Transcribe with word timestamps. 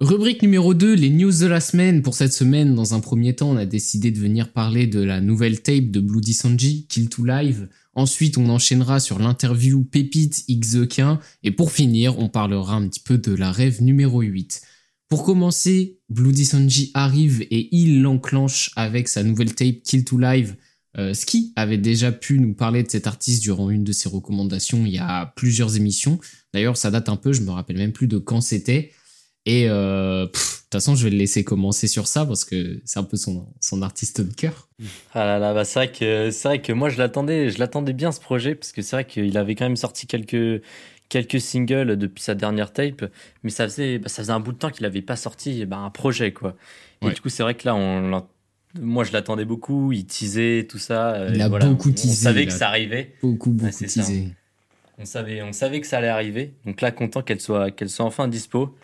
Rubrique 0.00 0.40
numéro 0.40 0.72
2, 0.72 0.94
les 0.94 1.10
news 1.10 1.30
de 1.30 1.46
la 1.46 1.60
semaine. 1.60 2.00
Pour 2.00 2.14
cette 2.14 2.32
semaine, 2.32 2.74
dans 2.74 2.94
un 2.94 3.00
premier 3.00 3.36
temps, 3.36 3.50
on 3.50 3.58
a 3.58 3.66
décidé 3.66 4.10
de 4.10 4.18
venir 4.18 4.50
parler 4.50 4.86
de 4.86 5.00
la 5.00 5.20
nouvelle 5.20 5.60
tape 5.60 5.90
de 5.90 6.00
Bloody 6.00 6.32
Sanji, 6.32 6.86
Kill 6.88 7.10
to 7.10 7.22
Live. 7.22 7.68
Ensuite, 7.92 8.38
on 8.38 8.48
enchaînera 8.48 8.98
sur 8.98 9.18
l'interview 9.18 9.84
Pépite 9.84 10.44
X 10.48 10.78
Et 11.42 11.50
pour 11.50 11.70
finir, 11.70 12.18
on 12.18 12.30
parlera 12.30 12.76
un 12.76 12.88
petit 12.88 13.00
peu 13.00 13.18
de 13.18 13.34
la 13.34 13.52
rêve 13.52 13.82
numéro 13.82 14.22
8. 14.22 14.62
Pour 15.10 15.22
commencer, 15.22 15.98
Bloody 16.08 16.46
Sanji 16.46 16.90
arrive 16.94 17.42
et 17.42 17.68
il 17.76 18.00
l'enclenche 18.00 18.70
avec 18.76 19.06
sa 19.06 19.22
nouvelle 19.22 19.54
tape 19.54 19.82
Kill 19.82 20.06
to 20.06 20.16
Live. 20.16 20.56
Euh, 20.96 21.12
Ski 21.12 21.52
avait 21.56 21.76
déjà 21.76 22.10
pu 22.10 22.40
nous 22.40 22.54
parler 22.54 22.82
de 22.82 22.90
cet 22.90 23.06
artiste 23.06 23.42
durant 23.42 23.68
une 23.68 23.84
de 23.84 23.92
ses 23.92 24.08
recommandations 24.08 24.86
il 24.86 24.92
y 24.92 24.98
a 24.98 25.26
plusieurs 25.36 25.76
émissions. 25.76 26.18
D'ailleurs, 26.54 26.78
ça 26.78 26.90
date 26.90 27.10
un 27.10 27.16
peu, 27.16 27.34
je 27.34 27.42
me 27.42 27.50
rappelle 27.50 27.76
même 27.76 27.92
plus 27.92 28.08
de 28.08 28.16
quand 28.16 28.40
c'était. 28.40 28.92
Et 29.50 29.68
euh, 29.68 30.26
de 30.26 30.30
toute 30.30 30.72
façon, 30.72 30.94
je 30.94 31.02
vais 31.02 31.10
le 31.10 31.16
laisser 31.16 31.42
commencer 31.42 31.88
sur 31.88 32.06
ça 32.06 32.24
parce 32.24 32.44
que 32.44 32.80
c'est 32.84 33.00
un 33.00 33.04
peu 33.04 33.16
son, 33.16 33.48
son 33.60 33.82
artiste 33.82 34.20
de 34.20 34.32
cœur. 34.32 34.68
Ah 35.12 35.24
là 35.24 35.40
là, 35.40 35.52
bah 35.52 35.64
c'est 35.64 35.80
vrai 35.80 35.90
que 35.90 36.30
c'est 36.30 36.46
vrai 36.46 36.62
que 36.62 36.72
moi 36.72 36.88
je 36.88 36.98
l'attendais, 36.98 37.50
je 37.50 37.58
l'attendais 37.58 37.92
bien 37.92 38.12
ce 38.12 38.20
projet 38.20 38.54
parce 38.54 38.70
que 38.70 38.80
c'est 38.80 38.94
vrai 38.94 39.04
qu'il 39.04 39.36
avait 39.36 39.56
quand 39.56 39.64
même 39.64 39.76
sorti 39.76 40.06
quelques 40.06 40.62
quelques 41.08 41.40
singles 41.40 41.96
depuis 41.96 42.22
sa 42.22 42.36
dernière 42.36 42.72
tape, 42.72 43.10
mais 43.42 43.50
ça 43.50 43.64
faisait 43.64 43.98
bah, 43.98 44.08
ça 44.08 44.22
faisait 44.22 44.32
un 44.32 44.38
bout 44.38 44.52
de 44.52 44.58
temps 44.58 44.70
qu'il 44.70 44.86
avait 44.86 45.02
pas 45.02 45.16
sorti 45.16 45.66
bah, 45.66 45.78
un 45.78 45.90
projet 45.90 46.32
quoi. 46.32 46.54
Et 47.02 47.10
du 47.10 47.20
coup, 47.20 47.28
c'est 47.28 47.42
vrai 47.42 47.56
que 47.56 47.66
là 47.66 47.74
on 47.74 48.22
moi 48.78 49.02
je 49.02 49.12
l'attendais 49.12 49.44
beaucoup, 49.44 49.90
il 49.90 50.06
teasait 50.06 50.68
tout 50.70 50.78
ça. 50.78 51.26
Il 51.34 51.42
a 51.42 51.48
beaucoup 51.48 51.90
teasé. 51.90 52.28
On 52.28 52.30
savait 52.30 52.46
que 52.46 52.52
ça 52.52 52.68
arrivait. 52.68 53.14
Beaucoup 53.20 53.50
beaucoup 53.50 53.84
teasé. 53.84 54.28
On 54.96 55.04
savait 55.04 55.42
on 55.42 55.52
savait 55.52 55.80
que 55.80 55.88
ça 55.88 55.98
allait 55.98 56.06
arriver. 56.06 56.54
Donc 56.64 56.80
là 56.80 56.92
content 56.92 57.22
qu'elle 57.22 57.40
soit 57.40 57.72
qu'elle 57.72 57.90
soit 57.90 58.04
enfin 58.04 58.28
dispo. 58.28 58.76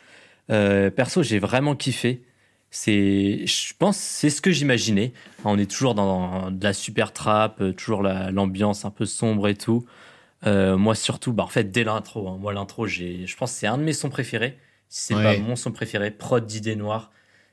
Euh, 0.51 0.91
perso, 0.91 1.23
j'ai 1.23 1.39
vraiment 1.39 1.75
kiffé. 1.75 2.23
C'est, 2.71 3.47
je 3.47 3.75
pense, 3.79 3.97
c'est 3.97 4.31
ce 4.31 4.43
que 4.43 4.51
j'imaginais. 4.51 5.13
On 5.45 5.59
est 5.59 5.71
toujours 5.71 5.95
dans 5.95 6.51
de 6.51 6.63
la 6.63 6.73
super 6.73 7.13
trap, 7.13 7.61
euh, 7.61 7.73
toujours 7.73 8.03
l'ambiance 8.03 8.85
un 8.85 8.91
peu 8.91 9.07
sombre 9.07 9.49
et 9.49 9.55
tout. 9.55 9.87
Euh, 10.47 10.77
moi 10.77 10.95
surtout, 10.95 11.33
bah 11.33 11.45
en 11.45 11.49
fait 11.49 11.71
dès 11.71 11.85
l'intro, 11.85 12.29
hein, 12.29 12.37
moi 12.39 12.53
l'intro, 12.53 12.87
j'ai, 12.87 13.27
je 13.27 13.37
pense 13.37 13.53
que 13.53 13.59
c'est 13.59 13.67
un 13.67 13.79
de 13.79 13.83
mes 13.83 13.95
sons 13.95 14.11
préférés. 14.11 14.59
Si 14.89 15.07
c'est 15.09 15.15
pas 15.15 15.37
mon 15.39 15.57
son 15.57 15.73
préféré, 15.73 16.11
prod 16.11 16.45
d'idées 16.45 16.77
noires, 16.77 17.11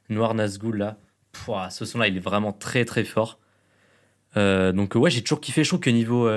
Noir 0.09 0.33
Nazgul 0.35 0.78
là. 0.78 0.97
Pouah, 1.31 1.69
ce 1.72 1.85
son-là, 1.85 2.07
il 2.07 2.17
est 2.17 2.19
vraiment 2.19 2.53
très 2.53 2.85
très 2.85 3.03
fort. 3.03 3.39
donc 4.35 4.95
ouais, 4.95 5.09
j'ai 5.09 5.23
toujours 5.23 5.41
kiffé. 5.41 5.63
Je 5.63 5.69
trouve 5.69 5.80
que 5.80 5.89
niveau 5.89 6.30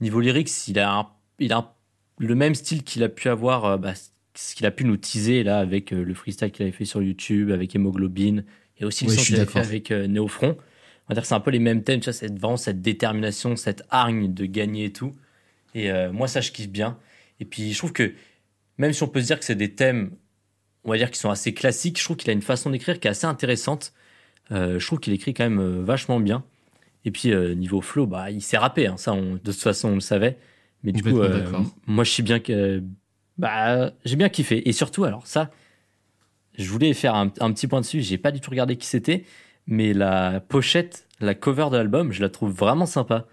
niveau 0.00 0.20
lyrics, 0.20 0.68
il 0.68 0.78
a 0.78 1.10
il 1.38 1.52
a 1.52 1.74
le 2.18 2.34
même 2.34 2.54
style 2.54 2.82
qu'il 2.82 3.02
a 3.02 3.08
pu 3.08 3.28
avoir 3.28 3.78
bah, 3.78 3.94
ce 4.34 4.54
qu'il 4.54 4.66
a 4.66 4.70
pu 4.70 4.84
nous 4.84 4.96
teaser 4.96 5.42
là 5.42 5.58
avec 5.58 5.92
euh, 5.92 6.04
le 6.04 6.14
freestyle 6.14 6.50
qu'il 6.50 6.62
avait 6.62 6.72
fait 6.72 6.84
sur 6.84 7.02
YouTube, 7.02 7.50
avec 7.50 7.74
Hémoglobine, 7.74 8.44
et 8.78 8.84
aussi 8.84 9.04
le 9.06 9.12
son 9.12 9.22
qu'il 9.22 9.36
avait 9.36 9.46
fait 9.46 9.60
avec 9.60 9.90
euh, 9.90 10.06
Néofront. 10.06 10.56
On 10.56 11.08
va 11.08 11.14
dire 11.14 11.22
que 11.22 11.28
c'est 11.28 11.34
un 11.34 11.40
peu 11.40 11.50
les 11.50 11.58
mêmes 11.58 11.82
thèmes, 11.82 12.00
tu 12.00 12.06
vois, 12.06 12.12
cette, 12.12 12.38
vraiment 12.38 12.56
cette 12.56 12.82
détermination, 12.82 13.56
cette 13.56 13.84
hargne 13.90 14.32
de 14.32 14.46
gagner 14.46 14.86
et 14.86 14.92
tout. 14.92 15.12
Et 15.74 15.90
euh, 15.90 16.12
moi, 16.12 16.28
ça, 16.28 16.40
je 16.40 16.50
kiffe 16.50 16.68
bien. 16.68 16.98
Et 17.40 17.44
puis, 17.44 17.72
je 17.72 17.78
trouve 17.78 17.92
que 17.92 18.12
même 18.78 18.92
si 18.92 19.02
on 19.02 19.08
peut 19.08 19.20
se 19.20 19.26
dire 19.26 19.38
que 19.38 19.44
c'est 19.44 19.54
des 19.54 19.72
thèmes, 19.72 20.12
on 20.84 20.90
va 20.90 20.96
dire, 20.96 21.10
qui 21.10 21.18
sont 21.18 21.30
assez 21.30 21.54
classiques, 21.54 21.98
je 21.98 22.04
trouve 22.04 22.16
qu'il 22.16 22.30
a 22.30 22.32
une 22.32 22.42
façon 22.42 22.70
d'écrire 22.70 22.98
qui 22.98 23.06
est 23.06 23.10
assez 23.10 23.26
intéressante. 23.26 23.92
je 24.50 24.84
trouve 24.84 24.98
qu'il 24.98 25.12
écrit 25.12 25.34
quand 25.34 25.48
même 25.48 25.82
vachement 25.82 26.20
bien. 26.20 26.44
Et 27.04 27.10
puis, 27.10 27.34
niveau 27.56 27.80
flow, 27.80 28.06
bah, 28.06 28.30
il 28.30 28.42
s'est 28.42 28.58
rappé, 28.58 28.86
hein, 28.86 28.96
ça, 28.96 29.12
on, 29.12 29.34
de 29.34 29.38
toute 29.38 29.54
façon, 29.54 29.90
on 29.90 29.94
le 29.94 30.00
savait. 30.00 30.38
Mais 30.82 30.92
du 30.92 31.02
coup, 31.02 31.20
moi, 31.86 32.04
je 32.04 32.10
suis 32.10 32.22
bien 32.22 32.40
que 32.40 32.82
bah, 33.38 33.92
j'ai 34.04 34.16
bien 34.16 34.28
kiffé. 34.28 34.68
Et 34.68 34.72
surtout, 34.72 35.04
alors 35.04 35.26
ça, 35.26 35.50
je 36.56 36.68
voulais 36.70 36.92
faire 36.94 37.14
un, 37.14 37.28
petit 37.28 37.66
point 37.66 37.80
dessus. 37.80 38.00
J'ai 38.00 38.18
pas 38.18 38.30
du 38.30 38.40
tout 38.40 38.50
regardé 38.50 38.76
qui 38.76 38.86
c'était, 38.86 39.24
mais 39.66 39.92
la 39.92 40.40
pochette, 40.40 41.06
la 41.20 41.34
cover 41.34 41.68
de 41.70 41.76
l'album, 41.76 42.12
je 42.12 42.22
la 42.22 42.28
trouve 42.28 42.52
vraiment 42.52 42.86
sympa. 42.86 43.26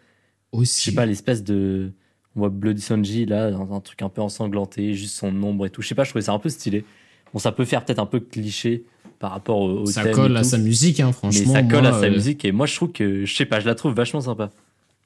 Aussi. 0.52 0.86
Je 0.86 0.90
sais 0.92 0.95
pas, 0.95 1.06
l'espèce 1.06 1.44
de. 1.44 1.92
On 2.36 2.40
voit 2.40 2.50
Bloody 2.50 2.82
Sanji 2.82 3.26
là, 3.26 3.52
dans 3.52 3.73
un 3.73 3.82
truc 3.82 4.02
un 4.02 4.10
peu 4.10 4.22
ensanglanté, 4.22 4.94
juste 4.94 5.16
son 5.16 5.30
ombre 5.44 5.66
et 5.66 5.70
tout. 5.70 5.82
Je 5.82 5.88
sais 5.90 5.95
pas, 5.95 6.06
je 6.06 6.10
trouvais 6.10 6.23
ça 6.23 6.32
un 6.32 6.40
peu 6.40 6.50
stylé. 6.50 6.86
Bon, 7.34 7.40
ça 7.40 7.52
peut 7.52 7.66
faire 7.66 7.84
peut-être 7.84 8.00
un 8.00 8.06
peu 8.06 8.20
cliché 8.20 8.86
par 9.20 9.32
rapport 9.32 9.60
au, 9.60 9.86
Ça 9.86 10.10
colle 10.10 10.36
à 10.36 10.44
sa 10.44 10.58
musique, 10.58 11.00
hein, 11.00 11.11
franchement. 11.11 11.42
Mais 11.45 11.54
ça 11.54 11.64
colle 11.64 11.86
à 11.86 11.94
sa 11.94 12.06
euh, 12.06 12.11
musique 12.11 12.44
et 12.44 12.52
moi 12.52 12.66
je 12.66 12.76
trouve 12.76 12.92
que, 12.92 13.23
je 13.26 13.36
sais 13.36 13.45
pas, 13.45 13.60
je 13.60 13.67
la 13.67 13.76
trouve 13.76 13.94
vachement 13.94 14.22
sympa. 14.22 14.50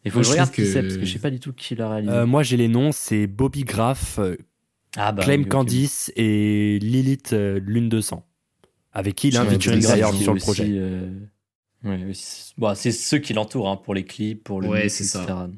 Il 0.06 0.12
faut 0.12 0.20
que 0.20 0.26
je 0.26 0.32
regarde 0.32 0.52
qui 0.52 0.66
c'est 0.66 0.82
parce 0.82 0.98
que 0.98 1.06
je 1.06 1.12
sais 1.12 1.20
pas 1.20 1.32
du 1.32 1.40
tout 1.40 1.52
qui 1.52 1.76
l'a 1.76 1.90
réalisé. 1.90 2.14
Euh, 2.14 2.26
moi 2.26 2.42
j'ai 2.42 2.58
les 2.58 2.68
noms, 2.68 2.92
c'est 2.92 3.28
Bobby 3.28 3.64
Graff, 3.64 4.20
euh, 4.20 4.38
ah 4.96 5.12
bah, 5.12 5.24
Claim 5.24 5.44
Candice 5.44 6.12
et 6.16 6.80
Lilith 6.82 7.34
euh, 7.34 7.60
Lune 7.60 7.90
200. 7.90 8.26
Avec 8.94 9.16
qui 9.16 9.28
il 9.28 9.38
a 9.38 9.42
un 9.42 9.46
featuring 9.46 9.82
d'ailleurs 9.82 10.14
sur 10.14 10.34
le 10.34 10.40
projet. 10.40 10.68
Euh, 10.70 11.10
bon, 12.58 12.76
c'est 12.76 12.92
ceux 12.92 13.18
qui 13.18 13.34
l'entourent 13.34 13.70
hein, 13.70 13.78
pour 13.78 13.94
les 13.94 14.06
clips, 14.06 14.44
pour 14.44 14.62
le 14.62 14.70
ouais, 14.70 14.90
c'est 14.90 15.04
ça. 15.04 15.50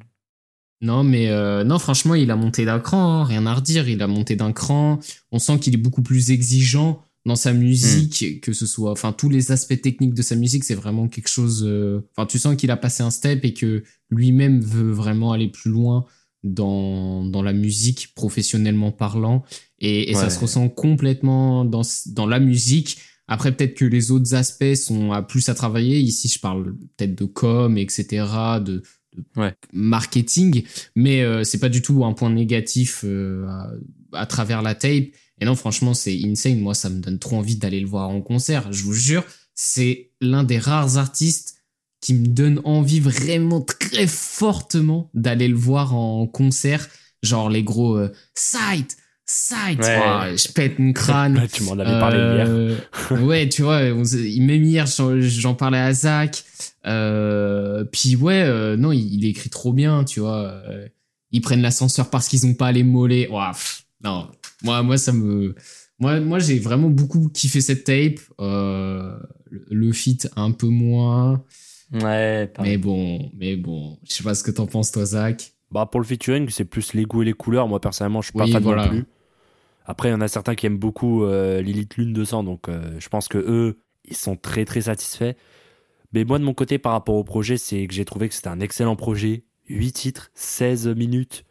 Non, 0.82 1.04
mais 1.04 1.30
euh, 1.30 1.64
non, 1.64 1.80
franchement, 1.80 2.16
il 2.16 2.30
a 2.32 2.36
monté 2.36 2.66
d'un 2.66 2.80
cran, 2.80 3.22
hein, 3.22 3.24
rien 3.24 3.46
à 3.46 3.54
redire. 3.54 3.88
Il 3.90 4.02
a 4.02 4.08
monté 4.08 4.36
d'un 4.36 4.54
cran. 4.54 5.00
On 5.32 5.40
sent 5.40 5.60
qu'il 5.60 5.74
est 5.74 5.78
beaucoup 5.78 6.02
plus 6.02 6.32
exigeant 6.32 7.04
dans 7.26 7.36
sa 7.36 7.54
musique, 7.54 8.24
hmm. 8.24 8.40
que 8.40 8.54
ce 8.54 8.66
soit, 8.66 8.92
enfin, 8.92 9.12
tous 9.12 9.30
les 9.30 9.52
aspects 9.52 9.80
techniques 9.80 10.14
de 10.14 10.22
sa 10.22 10.36
musique, 10.36 10.64
c'est 10.64 10.76
vraiment 10.76 11.08
quelque 11.08 11.30
chose. 11.30 11.64
Enfin, 12.16 12.26
tu 12.26 12.40
sens 12.40 12.56
qu'il 12.56 12.72
a 12.72 12.78
passé 12.78 13.04
un 13.04 13.12
step 13.12 13.46
et 13.46 13.54
que 13.54 13.84
lui-même 14.10 14.62
veut 14.62 14.92
vraiment 14.92 15.32
aller 15.32 15.50
plus 15.50 15.70
loin 15.70 16.06
dans, 16.44 17.26
dans 17.26 17.42
la 17.42 17.54
musique 17.54 18.14
professionnellement 18.16 18.92
parlant 18.92 19.44
et, 19.80 20.12
et 20.12 20.14
ça 20.14 20.30
se 20.30 20.40
ressent 20.40 20.70
complètement 20.70 21.66
dans, 21.66 21.84
dans 22.08 22.26
la 22.26 22.40
musique. 22.40 23.00
Après, 23.28 23.52
peut-être 23.52 23.76
que 23.76 23.86
les 23.86 24.12
autres 24.12 24.36
aspects 24.36 24.76
sont 24.76 25.12
à 25.12 25.22
plus 25.22 25.50
à 25.50 25.54
travailler. 25.54 26.00
Ici, 26.00 26.30
je 26.30 26.40
parle 26.40 26.76
peut-être 26.96 27.16
de 27.16 27.26
com, 27.26 27.78
etc., 27.78 28.26
de, 28.62 28.82
marketing, 29.74 30.64
mais 30.96 31.24
euh, 31.24 31.44
c'est 31.44 31.58
pas 31.58 31.70
du 31.70 31.82
tout 31.82 32.06
un 32.06 32.14
point 32.14 32.30
négatif 32.30 33.02
euh, 33.04 33.48
à, 33.48 33.72
à, 34.14 34.26
travers 34.28 34.62
la 34.62 34.76
tape. 34.76 35.06
Et 35.40 35.46
non, 35.46 35.56
franchement, 35.56 35.94
c'est 35.94 36.20
insane. 36.24 36.60
Moi, 36.60 36.76
ça 36.76 36.90
me 36.90 37.00
donne 37.00 37.20
trop 37.20 37.38
envie 37.38 37.56
d'aller 37.56 37.80
le 37.80 37.88
voir 37.88 38.10
en 38.10 38.22
concert. 38.22 38.72
Je 38.72 38.84
vous 38.84 38.94
jure, 38.94 39.24
c'est 39.56 40.12
l'un 40.22 40.44
des 40.44 40.60
rares 40.60 40.98
artistes 40.98 41.57
qui 42.02 42.14
me 42.14 42.28
donne 42.28 42.62
envie 42.64 43.00
vraiment 43.00 43.62
très 43.62 44.08
fortement 44.08 45.10
d'aller 45.14 45.48
le 45.48 45.56
voir 45.56 45.96
en 45.96 46.28
concert. 46.28 46.88
Genre 47.24 47.50
les 47.50 47.64
gros 47.64 47.98
euh, 47.98 48.14
Sight, 48.36 48.98
Sight, 49.30 49.84
je 49.84 50.52
pète 50.54 50.80
une 50.80 50.94
crâne. 50.94 51.48
tu 51.52 51.64
m'en 51.64 51.74
avais 51.74 52.00
parlé 52.00 52.18
hier. 52.18 52.48
Euh, 52.48 52.78
ouais, 53.24 53.50
tu 53.50 53.62
vois, 53.64 53.82
même 53.84 54.64
hier 54.64 54.86
j'en 54.88 55.54
parlais 55.54 55.80
à 55.80 55.92
Zach. 55.92 56.46
Euh, 56.86 57.84
puis 57.84 58.16
ouais, 58.16 58.42
euh, 58.44 58.78
non, 58.78 58.94
il, 58.94 59.26
écrit 59.26 59.50
trop 59.50 59.74
bien, 59.74 60.06
tu 60.06 60.22
vois. 60.22 60.62
ils 61.32 61.42
prennent 61.42 61.62
l'ascenseur 61.62 62.10
parce 62.10 62.30
qu'ils 62.30 62.46
ont 62.46 62.54
pas 62.54 62.72
les 62.72 62.84
mollets. 62.84 63.30
non, 64.02 64.30
moi, 64.64 64.82
moi 64.82 64.98
ça 64.98 65.12
me, 65.12 65.56
moi, 66.00 66.22
moi 66.22 66.40
j'ai 66.40 66.58
vraiment 66.58 66.90
beaucoup 66.90 67.28
kiffé 67.28 67.60
cette 67.60 67.84
tape. 67.84 68.20
le 68.40 69.92
feat 69.92 70.30
un 70.38 70.52
peu 70.52 70.68
moins. 70.68 71.44
Ouais, 71.94 72.52
mais 72.62 72.78
bon, 72.78 73.32
mais 73.34 73.56
bon, 73.56 73.98
je 74.08 74.14
sais 74.14 74.24
pas 74.24 74.36
ce 74.36 74.44
que 74.44 74.52
t'en 74.52 74.68
penses 74.68 74.92
toi, 74.92 75.06
Zach. 75.06 75.54
Bah 75.72 75.86
pour 75.86 76.00
le 76.00 76.06
featuring, 76.06 76.50
c'est 76.50 76.66
plus 76.66 76.94
les 76.94 77.04
goûts 77.04 77.22
et 77.22 77.26
les 77.26 77.34
couleurs. 77.34 77.68
Moi 77.68 77.80
personnellement, 77.80 78.22
je 78.22 78.28
suis 78.28 78.38
pas 78.38 78.48
fan 78.48 78.64
non 78.64 78.88
plus. 78.88 79.06
Après, 79.86 80.10
il 80.10 80.12
y 80.12 80.16
en 80.16 80.22
a 80.22 80.28
certains 80.28 80.56
qui 80.56 80.66
aiment 80.66 80.78
beaucoup 80.78 81.24
euh, 81.24 81.62
Lilith 81.62 81.96
Lune 81.96 82.12
200, 82.12 82.44
donc 82.44 82.68
euh, 82.68 83.00
je 83.00 83.08
pense 83.08 83.30
que 83.30 83.38
eux, 83.38 83.80
ils 84.06 84.18
sont 84.18 84.36
très 84.36 84.66
très 84.66 84.82
satisfaits. 84.82 85.34
Mais 86.14 86.26
moi 86.26 86.40
de 86.40 86.44
mon 86.44 86.54
côté, 86.54 86.78
par 86.78 86.92
rapport 86.92 87.16
au 87.16 87.24
projet, 87.24 87.58
c'est 87.58 87.86
que 87.88 87.94
j'ai 87.94 88.06
trouvé 88.06 88.28
que 88.28 88.36
c'était 88.36 88.50
un 88.50 88.60
excellent 88.60 88.96
projet. 88.96 89.44
8 89.70 89.92
titres, 89.92 90.32
16 90.34 90.88
minutes, 90.90 91.44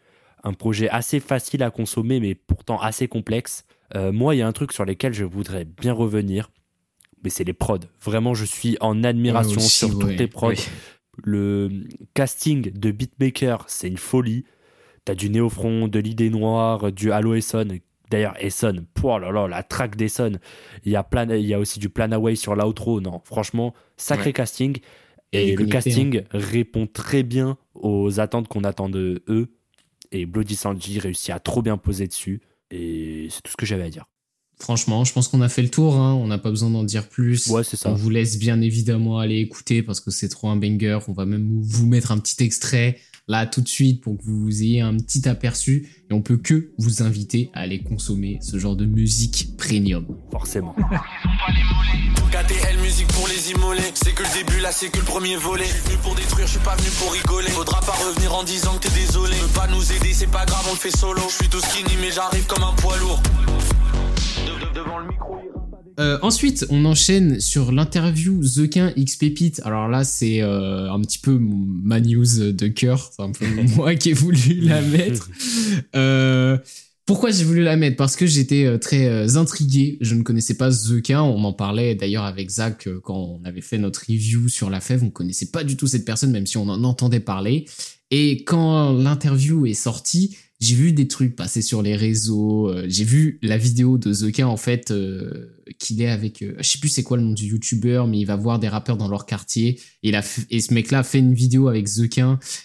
un 0.42 0.54
projet 0.54 0.88
assez 0.88 1.20
facile 1.20 1.62
à 1.62 1.70
consommer, 1.70 2.20
mais 2.20 2.34
pourtant 2.34 2.80
assez 2.80 3.08
complexe. 3.08 3.64
Euh, 3.94 4.12
moi, 4.12 4.34
il 4.34 4.38
y 4.38 4.42
a 4.42 4.46
un 4.46 4.52
truc 4.52 4.72
sur 4.72 4.84
lequel 4.84 5.12
je 5.12 5.24
voudrais 5.24 5.64
bien 5.64 5.92
revenir 5.92 6.50
mais 7.22 7.30
c'est 7.30 7.44
les 7.44 7.52
prods. 7.52 7.78
Vraiment, 8.02 8.34
je 8.34 8.44
suis 8.44 8.76
en 8.80 9.04
admiration 9.04 9.60
sur 9.60 9.98
toutes 9.98 10.18
les 10.18 10.28
prods. 10.28 10.52
Le 11.24 11.70
casting 12.14 12.70
de 12.72 12.90
Beatmaker, 12.90 13.64
c'est 13.68 13.88
une 13.88 13.96
folie. 13.96 14.44
T'as 15.04 15.14
du 15.14 15.30
Néofront, 15.30 15.88
de 15.88 15.98
l'idée 15.98 16.30
noire, 16.30 16.92
du 16.92 17.12
Halo 17.12 17.34
Esson. 17.34 17.78
D'ailleurs, 18.10 18.34
Esson, 18.38 18.84
oh 19.02 19.18
là 19.18 19.30
là, 19.32 19.48
la 19.48 19.62
track 19.62 19.96
d'Esson. 19.96 20.38
Il 20.84 20.92
y 20.92 20.96
a 20.96 21.06
il 21.30 21.46
y 21.46 21.54
a 21.54 21.58
aussi 21.58 21.78
du 21.78 21.88
Plan 21.88 22.10
Away 22.12 22.36
sur 22.36 22.54
l'outro. 22.54 23.00
Non, 23.00 23.20
franchement, 23.24 23.74
sacré 23.96 24.32
casting. 24.32 24.78
Et, 25.32 25.56
le 25.56 25.66
casting 25.66 26.18
hein. 26.18 26.24
répond 26.32 26.86
très 26.86 27.22
bien 27.22 27.58
aux 27.74 28.20
attentes 28.20 28.48
qu'on 28.48 28.64
attend 28.64 28.88
de 28.88 29.22
eux. 29.28 29.52
Et 30.12 30.24
Bloody 30.24 30.54
Sanji 30.54 30.98
réussit 30.98 31.30
à 31.30 31.40
trop 31.40 31.62
bien 31.62 31.76
poser 31.76 32.06
dessus. 32.06 32.40
Et 32.70 33.28
c'est 33.30 33.42
tout 33.42 33.50
ce 33.50 33.56
que 33.56 33.66
j'avais 33.66 33.84
à 33.84 33.90
dire. 33.90 34.06
Franchement, 34.58 35.04
je 35.04 35.12
pense 35.12 35.28
qu'on 35.28 35.40
a 35.40 35.48
fait 35.48 35.62
le 35.62 35.70
tour. 35.70 35.96
Hein. 35.96 36.14
On 36.14 36.26
n'a 36.26 36.38
pas 36.38 36.50
besoin 36.50 36.70
d'en 36.70 36.84
dire 36.84 37.08
plus. 37.08 37.48
Ouais, 37.48 37.64
c'est 37.64 37.76
ça. 37.76 37.90
On 37.90 37.94
vous 37.94 38.10
laisse 38.10 38.38
bien 38.38 38.60
évidemment 38.60 39.18
aller 39.18 39.38
écouter 39.38 39.82
parce 39.82 40.00
que 40.00 40.10
c'est 40.10 40.28
trop 40.28 40.48
un 40.48 40.56
banger. 40.56 40.98
On 41.08 41.12
va 41.12 41.26
même 41.26 41.60
vous 41.62 41.86
mettre 41.86 42.12
un 42.12 42.18
petit 42.18 42.42
extrait 42.42 42.98
là 43.28 43.44
tout 43.44 43.60
de 43.60 43.68
suite 43.68 44.02
pour 44.02 44.16
que 44.16 44.22
vous 44.24 44.62
ayez 44.62 44.80
un 44.80 44.96
petit 44.96 45.28
aperçu. 45.28 45.88
Et 46.10 46.14
on 46.14 46.22
peut 46.22 46.36
que 46.36 46.70
vous 46.78 47.02
inviter 47.02 47.50
à 47.54 47.60
aller 47.60 47.82
consommer 47.82 48.38
ce 48.40 48.58
genre 48.58 48.76
de 48.76 48.86
musique 48.86 49.56
premium. 49.56 50.06
Forcément. 50.30 50.74
KTL 52.30 52.78
musique 52.82 53.08
pour 53.08 53.28
les 53.28 53.50
immolés. 53.50 53.92
C'est 53.94 54.12
que 54.12 54.22
le 54.22 54.28
début, 54.34 54.60
là 54.60 54.70
c'est 54.70 54.90
que 54.90 54.98
le 54.98 55.04
premier 55.04 55.36
volet. 55.36 55.64
Je 55.64 55.72
suis 55.72 55.80
venu 55.82 55.96
pour 56.02 56.14
détruire, 56.14 56.46
je 56.46 56.52
suis 56.52 56.60
pas 56.60 56.76
venu 56.76 56.88
pour 56.98 57.12
rigoler. 57.12 57.48
Faudra 57.50 57.80
pas 57.80 57.92
revenir 57.92 58.34
en 58.34 58.44
disant 58.44 58.74
que 58.74 58.86
t'es 58.86 58.94
désolé. 58.94 59.34
Ne 59.36 59.48
pas 59.54 59.68
nous 59.68 59.92
aider, 59.92 60.12
c'est 60.12 60.30
pas 60.30 60.44
grave, 60.44 60.64
on 60.68 60.72
le 60.72 60.78
fait 60.78 60.96
solo. 60.96 61.22
Je 61.28 61.34
suis 61.34 61.48
tout 61.48 61.60
skinny, 61.60 61.96
mais 62.00 62.10
j'arrive 62.10 62.46
comme 62.46 62.62
un 62.62 62.72
poids 62.74 62.96
lourd. 62.98 63.22
Euh, 65.98 66.18
ensuite, 66.20 66.66
on 66.68 66.84
enchaîne 66.84 67.40
sur 67.40 67.72
l'interview 67.72 68.42
Zequin 68.42 68.92
X 68.96 69.16
Pépite. 69.16 69.62
Alors 69.64 69.88
là, 69.88 70.04
c'est 70.04 70.42
euh, 70.42 70.92
un 70.92 71.00
petit 71.00 71.18
peu 71.18 71.38
ma 71.40 72.00
news 72.00 72.52
de 72.52 72.68
cœur. 72.68 73.10
C'est 73.16 73.22
un 73.22 73.32
peu 73.32 73.46
moi 73.76 73.94
qui 73.94 74.10
ai 74.10 74.12
voulu 74.12 74.60
la 74.60 74.82
mettre. 74.82 75.30
Euh, 75.94 76.58
pourquoi 77.06 77.30
j'ai 77.30 77.44
voulu 77.44 77.62
la 77.62 77.76
mettre? 77.76 77.96
Parce 77.96 78.14
que 78.16 78.26
j'étais 78.26 78.78
très 78.78 79.36
intrigué. 79.36 79.96
Je 80.00 80.14
ne 80.14 80.22
connaissais 80.22 80.56
pas 80.56 80.70
Zequin. 80.70 81.22
On 81.22 81.44
en 81.44 81.52
parlait 81.52 81.94
d'ailleurs 81.94 82.24
avec 82.24 82.50
Zach 82.50 82.88
quand 83.02 83.40
on 83.40 83.44
avait 83.44 83.60
fait 83.60 83.78
notre 83.78 84.00
review 84.00 84.48
sur 84.48 84.68
la 84.68 84.80
fève. 84.80 85.02
On 85.02 85.10
connaissait 85.10 85.50
pas 85.50 85.64
du 85.64 85.76
tout 85.76 85.86
cette 85.86 86.04
personne, 86.04 86.32
même 86.32 86.46
si 86.46 86.58
on 86.58 86.68
en 86.68 86.84
entendait 86.84 87.20
parler. 87.20 87.64
Et 88.10 88.44
quand 88.44 88.92
l'interview 88.92 89.66
est 89.66 89.74
sortie, 89.74 90.36
j'ai 90.58 90.74
vu 90.74 90.92
des 90.92 91.06
trucs 91.06 91.36
passer 91.36 91.60
sur 91.60 91.82
les 91.82 91.96
réseaux. 91.96 92.70
Euh, 92.70 92.86
j'ai 92.88 93.04
vu 93.04 93.38
la 93.42 93.58
vidéo 93.58 93.98
de 93.98 94.12
The 94.12 94.40
en 94.40 94.56
fait 94.56 94.90
euh, 94.90 95.60
qu'il 95.78 96.00
est 96.00 96.08
avec. 96.08 96.42
Euh, 96.42 96.54
je 96.58 96.62
sais 96.62 96.78
plus 96.78 96.88
c'est 96.88 97.02
quoi 97.02 97.18
le 97.18 97.24
nom 97.24 97.32
du 97.32 97.46
youtubeur, 97.46 98.06
mais 98.06 98.18
il 98.18 98.24
va 98.24 98.36
voir 98.36 98.58
des 98.58 98.68
rappeurs 98.68 98.96
dans 98.96 99.08
leur 99.08 99.26
quartier. 99.26 99.80
Et, 100.02 100.08
il 100.08 100.14
a 100.14 100.22
et 100.50 100.60
ce 100.60 100.72
mec-là 100.72 101.02
fait 101.02 101.18
une 101.18 101.34
vidéo 101.34 101.68
avec 101.68 101.86
The 101.86 102.08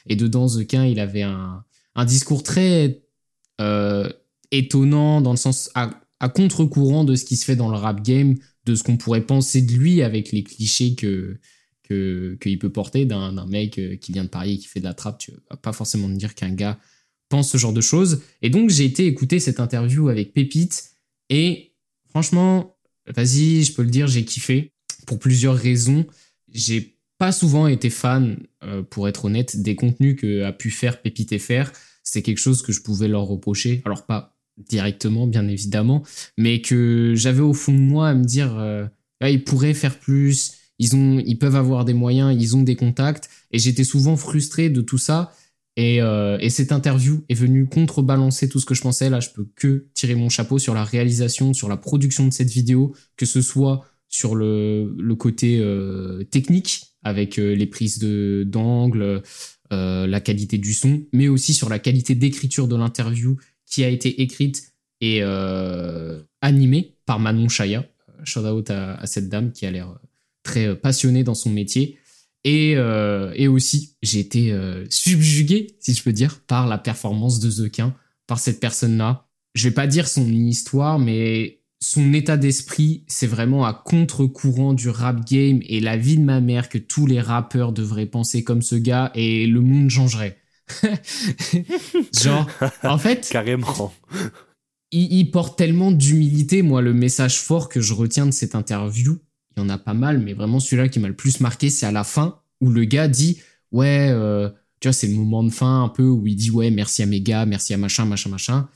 Et 0.08 0.16
dedans 0.16 0.48
The 0.48 0.72
il 0.74 1.00
avait 1.00 1.24
un, 1.24 1.64
un 1.96 2.06
discours 2.06 2.44
très 2.44 3.02
étonnant 4.50 5.22
dans 5.22 5.32
le 5.32 5.38
sens 5.38 5.70
à, 5.76 5.92
à 6.20 6.30
contre-courant 6.30 7.04
de 7.04 7.16
ce 7.16 7.26
qui 7.26 7.36
se 7.36 7.46
fait 7.46 7.56
dans 7.56 7.70
le 7.70 7.78
rap 7.78 8.02
game, 8.02 8.36
de 8.66 8.74
ce 8.74 8.82
qu'on 8.82 8.98
pourrait 8.98 9.22
penser 9.22 9.62
de 9.62 9.72
lui 9.74 10.02
avec 10.02 10.32
les 10.32 10.44
clichés 10.44 10.96
que 10.96 11.40
qu'il 11.88 12.58
peut 12.58 12.72
porter 12.72 13.04
d'un 13.04 13.46
mec 13.48 13.80
qui 14.00 14.14
vient 14.14 14.24
de 14.24 14.30
Paris 14.30 14.54
et 14.54 14.58
qui 14.58 14.68
fait 14.68 14.80
de 14.80 14.86
la 14.86 14.94
trappe. 14.94 15.18
Tu 15.18 15.32
vas 15.50 15.58
pas 15.58 15.74
forcément 15.74 16.08
me 16.08 16.16
dire 16.16 16.36
qu'un 16.36 16.54
gars 16.54 16.80
pense 17.32 17.50
ce 17.50 17.58
genre 17.58 17.74
de 17.74 17.82
choses. 17.82 18.22
Et 18.44 18.52
donc, 18.52 18.70
j'ai 18.70 18.86
été 18.86 19.08
écouter 19.08 19.40
cette 19.40 19.60
interview 19.60 20.10
avec 20.10 20.34
Pépite. 20.34 20.92
Et 21.30 21.74
franchement, 22.10 22.78
vas-y, 23.08 23.64
je 23.64 23.74
peux 23.74 23.82
le 23.82 23.90
dire, 23.90 24.08
j'ai 24.08 24.26
kiffé. 24.26 24.74
Pour 25.08 25.18
plusieurs 25.18 25.56
raisons. 25.56 26.06
J'ai 26.54 26.98
pas 27.18 27.32
souvent 27.32 27.68
été 27.68 27.90
fan, 27.90 28.38
euh, 28.64 28.84
pour 28.84 29.08
être 29.08 29.26
honnête, 29.26 29.62
des 29.62 29.76
contenus 29.76 30.16
que 30.16 30.44
a 30.44 30.52
pu 30.52 30.70
faire 30.70 31.02
Pépite 31.02 31.38
FR. 31.40 31.72
C'est 32.04 32.22
quelque 32.22 32.40
chose 32.40 32.62
que 32.62 32.72
je 32.72 32.82
pouvais 32.82 33.08
leur 33.08 33.24
reprocher. 33.24 33.82
Alors, 33.86 34.06
pas 34.06 34.38
directement, 34.58 35.26
bien 35.26 35.48
évidemment, 35.48 36.04
mais 36.38 36.62
que 36.62 37.14
j'avais 37.16 37.42
au 37.42 37.54
fond 37.54 37.74
de 37.74 37.80
moi 37.80 38.10
à 38.10 38.14
me 38.14 38.26
dire, 38.26 38.58
euh, 38.60 38.86
ils 39.22 39.44
pourraient 39.44 39.74
faire 39.74 39.98
plus. 40.00 40.54
Ils, 40.78 40.96
ont, 40.96 41.20
ils 41.20 41.38
peuvent 41.38 41.56
avoir 41.56 41.86
des 41.86 41.94
moyens, 41.94 42.36
ils 42.38 42.56
ont 42.56 42.64
des 42.64 42.76
contacts. 42.76 43.30
Et 43.52 43.60
j'étais 43.60 43.84
souvent 43.84 44.18
frustré 44.18 44.70
de 44.70 44.82
tout 44.82 44.98
ça 44.98 45.32
euh, 45.82 46.38
et, 46.40 46.50
cette 46.50 46.72
interview 46.72 47.24
est 47.30 47.34
venue 47.34 47.66
contrebalancer 47.66 48.50
tout 48.50 48.60
ce 48.60 48.66
que 48.66 48.74
je 48.74 48.82
pensais. 48.82 49.10
Là, 49.10 49.20
je 49.20 49.30
peux 49.30 49.48
que 49.56 49.88
tirer 49.94 50.16
mon 50.16 50.30
chapeau 50.30 50.60
sur 50.60 50.74
la 50.74 50.84
réalisation, 50.84 51.54
sur 51.54 51.70
la 51.70 51.78
production 51.78 52.28
de 52.28 52.34
cette 52.34 52.50
vidéo, 52.50 52.94
que 53.18 53.26
ce 53.26 53.42
soit 53.42 53.86
sur 54.10 54.36
le, 54.36 54.94
côté 55.18 55.60
euh, 55.60 56.24
technique, 56.26 56.84
avec 57.04 57.40
euh, 57.40 57.56
les 57.56 57.68
prises 57.68 58.00
d'angle, 58.00 59.22
la 59.72 60.20
qualité 60.20 60.58
du 60.58 60.74
son, 60.74 61.04
mais 61.14 61.30
aussi 61.30 61.54
sur 61.54 61.70
la 61.70 61.80
qualité 61.80 62.14
d'écriture 62.14 62.68
de 62.68 62.76
l'interview 62.76 63.38
qui 63.66 63.86
a 63.86 63.88
été 63.88 64.22
écrite 64.22 64.74
et 65.00 65.24
animée 66.42 66.98
par 67.06 67.20
Manon 67.20 67.48
Chaya. 67.48 67.88
Shout 68.26 68.42
out 68.42 68.70
à 68.70 69.06
cette 69.06 69.30
dame 69.30 69.54
qui 69.54 69.66
a 69.66 69.72
l'air 69.72 69.98
très 70.44 70.76
passionnée 70.76 71.24
dans 71.24 71.36
son 71.36 71.50
métier. 71.50 71.98
Et, 72.44 72.74
euh, 72.76 73.32
et 73.36 73.48
aussi, 73.48 73.98
j'ai 74.02 74.20
été 74.20 74.52
euh, 74.52 74.86
subjugué, 74.90 75.76
si 75.80 75.94
je 75.94 76.04
peux 76.04 76.14
dire, 76.14 76.40
par 76.48 76.68
la 76.68 76.78
performance 76.78 77.40
de 77.40 77.50
Zequin, 77.50 77.94
par 78.28 78.40
cette 78.40 78.60
personne-là. 78.60 79.28
Je 79.54 79.68
vais 79.68 79.74
pas 79.74 79.88
dire 79.88 80.08
son 80.08 80.28
histoire, 80.28 80.98
mais 80.98 81.62
son 81.80 82.14
état 82.14 82.38
d'esprit, 82.38 83.04
c'est 83.08 83.28
vraiment 83.28 83.66
à 83.66 83.74
contre-courant 83.74 84.74
du 84.74 84.90
rap 84.90 85.28
game 85.28 85.60
et 85.68 85.80
la 85.80 85.98
vie 85.98 86.18
de 86.18 86.24
ma 86.24 86.40
mère 86.40 86.70
que 86.70 86.78
tous 86.78 87.06
les 87.06 87.20
rappeurs 87.20 87.74
devraient 87.74 88.06
penser 88.06 88.44
comme 88.44 88.62
ce 88.62 88.76
gars 88.76 89.12
et 89.14 89.46
le 89.46 89.62
monde 89.62 89.90
changerait. 89.90 90.38
Genre, 92.14 92.48
en 92.84 92.98
fait. 92.98 93.28
Carrément. 93.30 93.94
Il, 94.92 95.12
il 95.12 95.32
porte 95.32 95.58
tellement 95.58 95.92
d'humilité, 95.92 96.62
moi, 96.62 96.82
le 96.82 96.94
message 96.94 97.40
fort 97.40 97.68
que 97.68 97.82
je 97.82 97.94
retiens 97.94 98.26
de 98.26 98.32
cette 98.32 98.56
interview, 98.56 99.20
il 99.56 99.62
y 99.62 99.64
en 99.64 99.70
a 99.70 99.78
pas 99.78 99.94
mal, 99.94 100.20
mais 100.20 100.34
vraiment 100.34 100.60
celui-là 100.60 100.90
qui 100.90 101.00
m'a 101.00 101.08
le 101.08 101.16
plus 101.16 101.40
marqué, 101.40 101.70
c'est 101.70 101.86
à 101.86 101.92
la 101.92 102.04
fin 102.04 102.40
où 102.62 102.70
le 102.70 102.86
gars 102.86 103.08
dit 103.08 103.40
ouais, 103.72 104.10
euh, 104.12 104.50
tu 104.80 104.88
vois, 104.88 104.94
c'est 104.94 105.08
le 105.08 105.16
moment 105.16 105.44
de 105.44 105.50
fin 105.50 105.84
un 105.84 105.90
peu 105.90 106.04
où 106.04 106.26
il 106.28 106.36
dit 106.36 106.52
ouais, 106.52 106.72
merci 106.72 107.04
à 107.04 107.06
mes 107.06 107.22
gars, 107.22 107.46
merci 107.46 107.74
à 107.74 107.78
machin, 107.78 108.06
machin, 108.06 108.30
machin. 108.30 108.70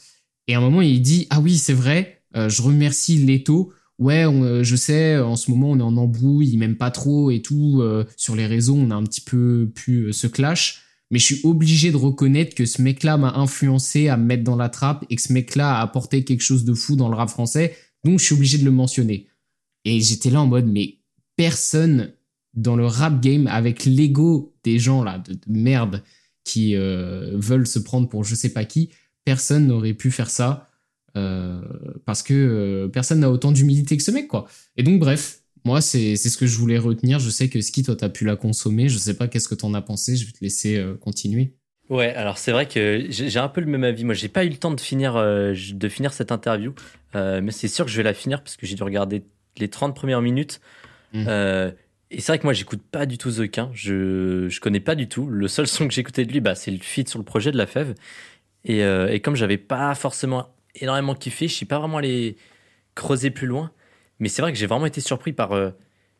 Et 0.47 0.55
à 0.55 0.59
un 0.59 0.61
moment, 0.61 0.81
il 0.81 1.01
dit 1.01 1.27
ah 1.29 1.39
oui, 1.39 1.57
c'est 1.57 1.73
vrai, 1.73 2.21
euh, 2.35 2.49
je 2.49 2.61
remercie 2.61 3.17
Leto. 3.25 3.71
Ouais, 3.97 4.25
euh, 4.25 4.61
je 4.61 4.75
sais, 4.75 5.17
en 5.17 5.37
ce 5.37 5.49
moment, 5.49 5.71
on 5.71 5.79
est 5.79 5.83
en 5.83 5.95
embrouille, 5.95 6.49
il 6.49 6.57
m'aime 6.57 6.75
pas 6.75 6.91
trop 6.91 7.31
et 7.31 7.41
tout. 7.41 7.81
sur 8.17 8.35
les 8.35 8.45
réseaux, 8.45 8.75
on 8.75 8.91
a 8.91 8.95
un 8.95 9.03
petit 9.03 9.21
peu 9.21 9.71
pu 9.73 10.11
se 10.11 10.27
clash. 10.27 10.81
Mais 11.11 11.19
je 11.19 11.25
suis 11.25 11.41
obligé 11.45 11.91
de 11.91 11.97
reconnaître 11.97 12.55
que 12.55 12.65
ce 12.65 12.81
mec-là 12.81 13.17
m'a 13.17 13.35
influencé 13.35 14.09
à 14.09 14.17
me 14.17 14.25
mettre 14.25 14.43
dans 14.43 14.55
la 14.55 14.69
trappe 14.69 15.05
et 15.09 15.15
que 15.15 15.21
ce 15.21 15.31
mec-là 15.31 15.77
a 15.77 15.81
apporté 15.81 16.23
quelque 16.23 16.41
chose 16.41 16.65
de 16.65 16.73
fou 16.73 16.95
dans 16.95 17.09
le 17.09 17.15
rap 17.15 17.29
français. 17.29 17.77
Donc, 18.03 18.19
je 18.19 18.25
suis 18.25 18.35
obligé 18.35 18.57
de 18.57 18.65
le 18.65 18.71
mentionner. 18.71 19.27
Et 19.85 20.01
j'étais 20.01 20.31
là 20.31 20.41
en 20.41 20.47
mode, 20.47 20.67
mais 20.67 20.97
personne 21.37 22.11
dans 22.55 22.75
le 22.75 22.85
rap 22.85 23.21
game, 23.21 23.47
avec 23.47 23.85
l'ego 23.85 24.55
des 24.63 24.79
gens 24.79 25.03
là, 25.03 25.19
de, 25.19 25.37
merde, 25.47 26.01
qui 26.43 26.75
euh, 26.75 27.31
veulent 27.35 27.67
se 27.67 27.79
prendre 27.79 28.07
pour 28.07 28.23
je 28.23 28.35
sais 28.35 28.53
pas 28.53 28.65
qui, 28.65 28.89
personne 29.23 29.67
n'aurait 29.67 29.93
pu 29.93 30.11
faire 30.11 30.29
ça. 30.29 30.69
Euh, 31.17 31.61
parce 32.05 32.23
que 32.23 32.33
euh, 32.33 32.87
personne 32.89 33.21
n'a 33.21 33.31
autant 33.31 33.53
d'humilité 33.53 33.95
que 33.95 34.03
ce 34.03 34.11
mec, 34.11 34.27
quoi. 34.27 34.47
Et 34.75 34.83
donc, 34.83 34.99
bref, 34.99 35.39
moi, 35.63 35.79
c'est 35.79 36.17
ce 36.17 36.37
que 36.37 36.45
je 36.45 36.57
voulais 36.57 36.77
retenir. 36.77 37.19
Je 37.19 37.29
sais 37.29 37.47
que 37.47 37.61
Ski, 37.61 37.83
toi, 37.83 37.95
t'as 37.95 38.09
pu 38.09 38.25
la 38.25 38.35
consommer. 38.35 38.89
Je 38.89 38.97
sais 38.97 39.13
pas 39.13 39.29
qu'est-ce 39.29 39.47
que 39.47 39.55
t'en 39.55 39.73
as 39.73 39.81
pensé? 39.81 40.17
Je 40.17 40.25
vais 40.25 40.33
te 40.33 40.39
laisser 40.41 40.83
continuer. 40.99 41.53
Ouais, 41.89 42.13
alors 42.15 42.37
c'est 42.37 42.51
vrai 42.51 42.67
que 42.67 43.05
j'ai 43.09 43.39
un 43.39 43.47
peu 43.47 43.61
le 43.61 43.67
même 43.67 43.85
avis. 43.85 44.03
Moi, 44.03 44.13
j'ai 44.13 44.27
pas 44.27 44.43
eu 44.43 44.49
le 44.49 44.57
temps 44.57 44.73
de 44.73 44.81
finir, 44.81 45.15
de 45.15 45.89
finir 45.89 46.11
cette 46.11 46.33
interview, 46.33 46.73
mais 47.13 47.51
c'est 47.51 47.69
sûr 47.69 47.85
que 47.85 47.91
je 47.91 47.97
vais 47.97 48.03
la 48.03 48.13
finir 48.13 48.43
parce 48.43 48.57
que 48.57 48.65
j'ai 48.67 48.75
dû 48.75 48.83
regarder 48.83 49.23
les 49.57 49.69
30 49.69 49.95
premières 49.95 50.21
minutes. 50.21 50.61
Mmh. 51.13 51.25
Euh, 51.27 51.71
et 52.11 52.21
c'est 52.21 52.31
vrai 52.31 52.39
que 52.39 52.43
moi, 52.43 52.53
j'écoute 52.53 52.81
pas 52.81 53.05
du 53.05 53.17
tout 53.17 53.31
The 53.31 53.49
Je, 53.73 54.47
je 54.47 54.59
connais 54.59 54.79
pas 54.79 54.95
du 54.95 55.09
tout. 55.09 55.27
Le 55.27 55.47
seul 55.47 55.67
son 55.67 55.87
que 55.87 55.93
j'écoutais 55.93 56.25
de 56.25 56.31
lui, 56.31 56.39
bah, 56.39 56.55
c'est 56.55 56.71
le 56.71 56.77
feat 56.79 57.09
sur 57.09 57.19
le 57.19 57.25
projet 57.25 57.51
de 57.51 57.57
La 57.57 57.65
Fève. 57.65 57.95
Et, 58.63 58.83
euh, 58.83 59.11
et 59.11 59.19
comme 59.19 59.35
j'avais 59.35 59.57
pas 59.57 59.93
forcément 59.95 60.47
énormément 60.75 61.15
kiffé, 61.15 61.47
je 61.47 61.53
suis 61.53 61.65
pas 61.65 61.79
vraiment 61.79 61.97
allé 61.97 62.37
creuser 62.93 63.31
plus 63.31 63.47
loin. 63.47 63.71
Mais 64.19 64.29
c'est 64.29 64.41
vrai 64.41 64.53
que 64.53 64.57
j'ai 64.57 64.67
vraiment 64.67 64.85
été 64.85 65.01
surpris 65.01 65.33
par 65.33 65.51
euh, 65.51 65.71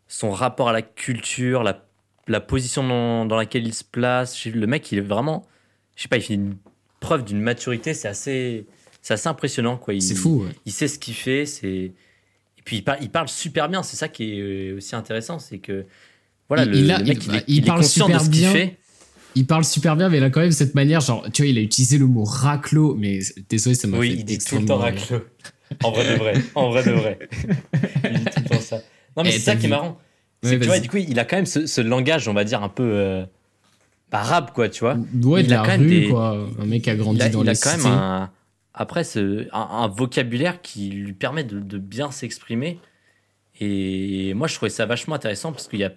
son 0.07 0.31
rapport 0.31 0.69
à 0.69 0.73
la 0.73 0.81
culture, 0.81 1.63
la, 1.63 1.85
la 2.27 2.41
position 2.41 2.85
dans, 2.85 3.25
dans, 3.25 3.37
laquelle 3.37 3.65
il 3.65 3.73
se 3.73 3.83
place. 3.83 4.45
Le 4.45 4.67
mec, 4.67 4.91
il 4.91 4.97
est 4.97 5.01
vraiment, 5.01 5.47
je 5.95 6.03
sais 6.03 6.09
pas, 6.09 6.17
il 6.17 6.23
fait 6.23 6.33
une 6.33 6.57
preuve 6.99 7.23
d'une 7.23 7.39
maturité. 7.39 7.93
C'est 7.93 8.07
assez, 8.07 8.65
c'est 9.01 9.13
assez 9.13 9.29
impressionnant, 9.29 9.77
quoi. 9.77 9.93
C'est 9.99 10.15
fou. 10.15 10.45
Il 10.65 10.71
sait 10.71 10.87
ce 10.87 10.99
qu'il 10.99 11.13
fait. 11.13 11.45
C'est, 11.45 11.93
puis 12.65 12.83
il, 12.99 13.09
parle 13.09 13.29
super 13.29 13.69
bien, 13.69 13.83
c'est 13.83 13.95
ça 13.95 14.07
qui 14.07 14.33
est 14.33 14.41
euh, 14.41 14.77
aussi 14.77 14.95
intéressant, 14.95 15.37
c'est 15.37 15.59
que 15.59 15.85
voilà, 16.49 16.63
il, 16.63 16.87
le, 16.87 17.03
mec, 17.03 17.19
il, 17.47 17.63
parle 17.63 17.83
super 17.83 18.23
bien. 18.27 18.71
Il 19.35 19.45
parle 19.45 19.63
super 19.63 19.95
bien, 19.95 20.09
mais 20.09 20.17
il 20.17 20.23
a 20.23 20.29
quand 20.31 20.41
même 20.41 20.51
cette 20.51 20.75
manière, 20.75 20.99
genre, 20.99 21.25
tu 21.31 21.43
vois, 21.43 21.49
il 21.49 21.57
a 21.57 21.61
utilisé 21.61 21.97
le 21.97 22.07
mot 22.07 22.23
raclo, 22.23 22.95
mais 22.95 23.19
désolé, 23.49 23.75
ça 23.75 23.87
m'a 23.87 23.99
oui, 23.99 24.11
fait 24.11 24.17
il 24.17 24.25
dit 24.25 24.37
tout 24.39 24.57
le 24.57 24.65
temps 24.65 24.77
raclo. 24.77 25.21
En 25.83 25.91
vrai 25.91 26.11
de 26.11 26.17
vrai, 26.17 26.33
en 26.55 26.69
vrai 26.69 26.83
de 26.83 26.91
vrai. 26.91 27.19
il 28.03 28.19
dit 28.19 28.25
tout 28.25 28.41
le 28.43 28.49
temps 28.49 28.59
ça. 28.59 28.77
Non, 29.17 29.23
mais 29.23 29.29
eh, 29.29 29.31
c'est 29.33 29.39
ça 29.39 29.55
qui 29.55 29.65
est 29.65 29.69
marrant. 29.69 29.99
Que 30.41 30.49
tu 30.49 30.65
vois, 30.65 30.79
du 30.79 30.89
coup, 30.89 30.97
il 30.97 31.19
a 31.19 31.25
quand 31.25 31.37
même 31.37 31.45
ce, 31.45 31.81
langage, 31.81 32.27
on 32.27 32.33
va 32.33 32.43
dire, 32.43 32.63
un 32.63 32.69
peu 32.69 32.83
euh, 32.83 33.25
arabe, 34.11 34.51
quoi, 34.53 34.69
tu 34.69 34.79
vois. 34.81 34.97
Ouais, 35.23 35.43
il 35.43 35.53
a 35.53 35.57
quand 35.57 35.77
même 35.77 35.87
des... 35.87 36.07
quoi. 36.07 36.47
Un 36.59 36.65
mec 36.65 36.83
qui 36.83 36.89
a 36.89 36.95
grandi 36.95 37.29
dans 37.29 37.43
il 37.43 37.49
a 37.49 37.55
quand 37.55 37.77
même 37.77 37.85
un, 37.85 38.31
après, 38.77 39.05
c'est 39.05 39.47
un, 39.53 39.87
vocabulaire 39.87 40.61
qui 40.61 40.89
lui 40.89 41.13
permet 41.13 41.45
de, 41.45 41.77
bien 41.77 42.11
s'exprimer. 42.11 42.79
Et 43.61 44.33
moi, 44.33 44.47
je 44.47 44.55
trouvais 44.55 44.69
ça 44.69 44.85
vachement 44.85 45.15
intéressant 45.15 45.53
parce 45.53 45.69
qu'il 45.69 45.79
y 45.79 45.85
a, 45.85 45.93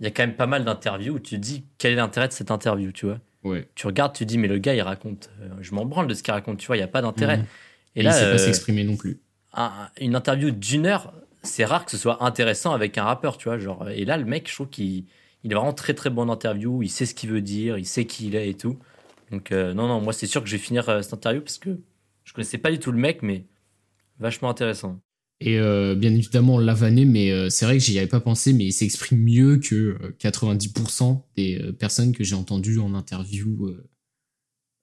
il 0.00 0.04
y 0.04 0.06
a 0.08 0.10
quand 0.10 0.24
même 0.24 0.34
pas 0.34 0.48
mal 0.48 0.64
d'interviews 0.64 1.14
où 1.14 1.18
tu 1.20 1.36
te 1.36 1.40
dis 1.40 1.64
quel 1.78 1.92
est 1.92 1.96
l'intérêt 1.96 2.26
de 2.26 2.32
cette 2.32 2.50
interview, 2.50 2.90
tu 2.90 3.06
vois? 3.06 3.20
Ouais. 3.44 3.68
Tu 3.76 3.86
regardes, 3.86 4.12
tu 4.12 4.24
te 4.24 4.28
dis, 4.28 4.38
mais 4.38 4.48
le 4.48 4.58
gars, 4.58 4.74
il 4.74 4.82
raconte. 4.82 5.30
Euh, 5.40 5.50
je 5.60 5.72
m'en 5.72 5.84
branle 5.84 6.08
de 6.08 6.14
ce 6.14 6.24
qu'il 6.24 6.32
raconte, 6.32 6.58
tu 6.58 6.66
vois, 6.66 6.76
il 6.76 6.80
n'y 6.80 6.84
a 6.84 6.88
pas 6.88 7.00
d'intérêt. 7.00 7.38
Mmh. 7.38 7.46
Et, 7.94 8.02
là, 8.02 8.10
il 8.10 8.14
sait 8.14 8.22
pas 8.22 8.30
euh, 8.30 8.38
s'exprimer 8.38 8.82
non 8.82 8.96
plus. 8.96 9.20
une 10.00 10.16
interview 10.16 10.50
d'une 10.50 10.86
heure, 10.86 11.14
c'est 11.44 11.64
rare 11.64 11.84
que 11.84 11.92
ce 11.92 11.96
soit 11.96 12.24
intéressant 12.24 12.72
avec 12.72 12.98
un 12.98 13.04
rappeur, 13.04 13.38
tu 13.38 13.48
vois. 13.48 13.58
Genre, 13.60 13.88
et 13.88 14.04
là, 14.04 14.16
le 14.16 14.24
mec, 14.24 14.48
je 14.50 14.54
trouve 14.54 14.68
qu'il 14.68 15.04
il 15.44 15.52
est 15.52 15.54
vraiment 15.54 15.72
très 15.72 15.94
très 15.94 16.10
bon 16.10 16.22
en 16.22 16.32
interview. 16.32 16.82
Il 16.82 16.90
sait 16.90 17.06
ce 17.06 17.14
qu'il 17.14 17.30
veut 17.30 17.40
dire, 17.40 17.78
il 17.78 17.86
sait 17.86 18.04
qui 18.04 18.26
il 18.26 18.34
est 18.34 18.50
et 18.50 18.54
tout. 18.54 18.80
Donc, 19.30 19.52
euh, 19.52 19.74
non, 19.74 19.86
non, 19.86 20.00
moi, 20.00 20.12
c'est 20.12 20.26
sûr 20.26 20.42
que 20.42 20.48
je 20.48 20.56
vais 20.56 20.62
finir 20.62 20.84
cette 21.04 21.12
interview 21.12 21.40
parce 21.40 21.58
que 21.58 21.78
je 22.26 22.34
connaissais 22.34 22.58
pas 22.58 22.70
du 22.70 22.78
tout 22.78 22.92
le 22.92 22.98
mec, 22.98 23.22
mais 23.22 23.46
vachement 24.18 24.50
intéressant. 24.50 25.00
Et 25.40 25.58
euh, 25.58 25.94
bien 25.94 26.14
évidemment, 26.14 26.56
on 26.56 26.58
l'a 26.58 26.74
vanné, 26.74 27.06
mais 27.06 27.50
c'est 27.50 27.64
vrai 27.64 27.78
que 27.78 27.84
j'y 27.84 27.98
avais 27.98 28.06
pas 28.06 28.20
pensé, 28.20 28.52
mais 28.52 28.66
il 28.66 28.72
s'exprime 28.72 29.20
mieux 29.20 29.56
que 29.56 29.96
90% 30.18 31.22
des 31.36 31.72
personnes 31.78 32.12
que 32.12 32.24
j'ai 32.24 32.34
entendues 32.34 32.78
en 32.78 32.94
interview 32.94 33.74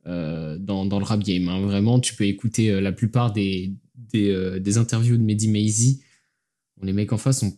dans, 0.05 0.99
le 0.99 1.03
rap 1.03 1.23
game. 1.23 1.47
Hein. 1.47 1.61
Vraiment, 1.61 1.99
tu 1.99 2.15
peux 2.15 2.25
écouter 2.25 2.81
la 2.81 2.91
plupart 2.91 3.31
des, 3.33 3.75
interviews 4.75 5.17
de 5.17 5.23
Mehdi 5.23 5.47
Maizy 5.47 6.03
les 6.83 6.93
mecs 6.93 7.13
en 7.13 7.17
face 7.17 7.43
ont, 7.43 7.57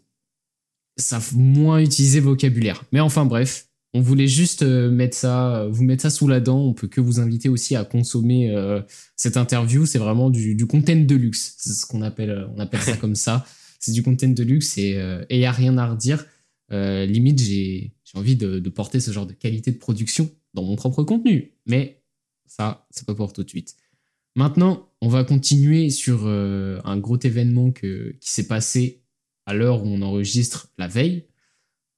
savent 0.98 1.36
moins 1.36 1.80
utiliser 1.80 2.20
vocabulaire. 2.20 2.84
Mais 2.92 3.00
enfin 3.00 3.26
bref, 3.26 3.65
on 3.96 4.02
voulait 4.02 4.28
juste 4.28 4.62
euh, 4.62 4.92
mettre 4.92 5.16
ça, 5.16 5.56
euh, 5.56 5.70
vous 5.70 5.86
mettre 5.86 6.02
ça 6.02 6.10
sous 6.10 6.28
la 6.28 6.42
dent. 6.42 6.60
On 6.60 6.74
peut 6.74 6.90
que 6.90 7.00
vous 7.00 7.22
inviter 7.22 7.48
aussi 7.48 7.78
à 7.78 7.86
consommer 7.86 8.54
euh, 8.54 8.82
cette 9.16 9.38
interview. 9.38 9.86
C'est 9.86 10.00
vraiment 10.00 10.30
du, 10.30 10.54
du 10.54 10.68
content 10.68 10.98
de 10.98 11.16
luxe. 11.16 11.56
C'est 11.58 11.72
ce 11.72 11.86
qu'on 11.86 12.02
appelle, 12.02 12.46
on 12.58 12.60
appelle 12.60 12.82
ça 12.82 12.98
comme 13.02 13.16
ça. 13.16 13.46
C'est 13.80 13.94
du 13.94 14.04
content 14.04 14.28
de 14.28 14.44
luxe 14.44 14.78
et 14.78 15.00
il 15.30 15.38
n'y 15.38 15.46
a 15.46 15.52
rien 15.52 15.78
à 15.78 15.88
redire. 15.88 16.26
limite, 16.72 17.40
j'ai 17.40 17.94
envie 18.16 18.36
de, 18.36 18.60
de, 18.60 18.70
porter 18.70 19.00
ce 19.00 19.12
genre 19.12 19.28
de 19.28 19.34
qualité 19.34 19.72
de 19.72 19.78
production 19.78 20.30
dans 20.54 20.64
mon 20.64 20.76
propre 20.76 21.04
contenu. 21.04 21.54
Mais 21.66 22.02
ça, 22.48 22.88
c'est 22.90 23.06
pas 23.06 23.16
pour 23.16 23.32
tout 23.32 23.44
de 23.44 23.50
suite. 23.50 23.76
Maintenant, 24.36 24.90
on 25.02 25.08
va 25.08 25.24
continuer 25.24 25.90
sur 25.90 26.28
un 26.28 26.98
gros 26.98 27.20
événement 27.20 27.72
que, 27.72 28.16
qui 28.20 28.32
s'est 28.32 28.48
passé 28.48 29.04
à 29.46 29.54
l'heure 29.54 29.84
où 29.84 29.88
on 29.88 30.02
enregistre 30.02 30.68
la 30.80 30.88
veille. 30.88 31.28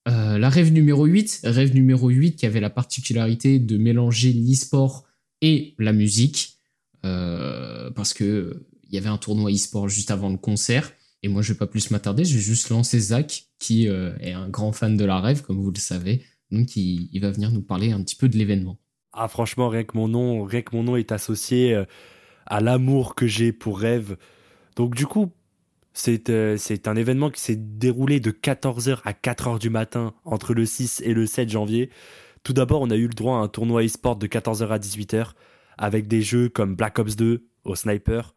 Euh, 0.07 0.37
la 0.37 0.49
rêve 0.49 0.71
numéro 0.71 1.05
8, 1.05 1.41
rêve 1.43 1.73
numéro 1.73 2.09
8 2.09 2.35
qui 2.35 2.45
avait 2.45 2.61
la 2.61 2.69
particularité 2.69 3.59
de 3.59 3.77
mélanger 3.77 4.31
l'e-sport 4.31 5.05
et 5.41 5.75
la 5.79 5.91
musique, 5.91 6.59
euh, 7.05 7.91
parce 7.91 8.13
que 8.13 8.65
il 8.89 8.95
y 8.95 8.97
avait 8.97 9.09
un 9.09 9.17
tournoi 9.17 9.51
e-sport 9.51 9.89
juste 9.89 10.11
avant 10.11 10.29
le 10.29 10.37
concert. 10.37 10.93
Et 11.23 11.27
moi, 11.27 11.41
je 11.41 11.51
vais 11.51 11.57
pas 11.57 11.67
plus 11.67 11.91
m'attarder, 11.91 12.23
je 12.23 12.35
vais 12.35 12.41
juste 12.41 12.69
lancer 12.69 12.99
Zach, 12.99 13.47
qui 13.59 13.89
euh, 13.89 14.15
est 14.21 14.31
un 14.31 14.47
grand 14.47 14.71
fan 14.71 14.95
de 14.95 15.03
la 15.03 15.19
rêve, 15.19 15.41
comme 15.41 15.59
vous 15.59 15.71
le 15.71 15.79
savez. 15.79 16.23
Donc, 16.51 16.77
il, 16.77 17.19
va 17.19 17.31
venir 17.31 17.51
nous 17.51 17.61
parler 17.61 17.91
un 17.91 18.01
petit 18.01 18.15
peu 18.15 18.29
de 18.29 18.37
l'événement. 18.37 18.77
Ah, 19.11 19.27
franchement, 19.27 19.67
rien 19.67 19.83
mon 19.93 20.07
nom, 20.07 20.43
rien 20.45 20.61
que 20.61 20.73
mon 20.73 20.83
nom 20.83 20.95
est 20.95 21.11
associé 21.11 21.83
à 22.45 22.61
l'amour 22.61 23.15
que 23.15 23.27
j'ai 23.27 23.51
pour 23.51 23.79
rêve. 23.79 24.15
Donc, 24.77 24.95
du 24.95 25.05
coup, 25.05 25.33
euh, 26.29 26.57
c'est 26.57 26.87
un 26.87 26.95
événement 26.95 27.29
qui 27.29 27.41
s'est 27.41 27.55
déroulé 27.55 28.19
de 28.19 28.31
14h 28.31 28.99
à 29.03 29.13
4h 29.13 29.59
du 29.59 29.69
matin 29.69 30.13
entre 30.25 30.53
le 30.53 30.65
6 30.65 31.01
et 31.05 31.13
le 31.13 31.25
7 31.25 31.49
janvier. 31.49 31.89
Tout 32.43 32.53
d'abord, 32.53 32.81
on 32.81 32.89
a 32.89 32.95
eu 32.95 33.07
le 33.07 33.13
droit 33.13 33.37
à 33.37 33.41
un 33.41 33.47
tournoi 33.47 33.83
e-sport 33.83 34.15
de 34.15 34.27
14h 34.27 34.67
à 34.67 34.79
18h 34.79 35.31
avec 35.77 36.07
des 36.07 36.21
jeux 36.21 36.49
comme 36.49 36.75
Black 36.75 36.99
Ops 36.99 37.15
2 37.15 37.45
au 37.63 37.75
sniper. 37.75 38.33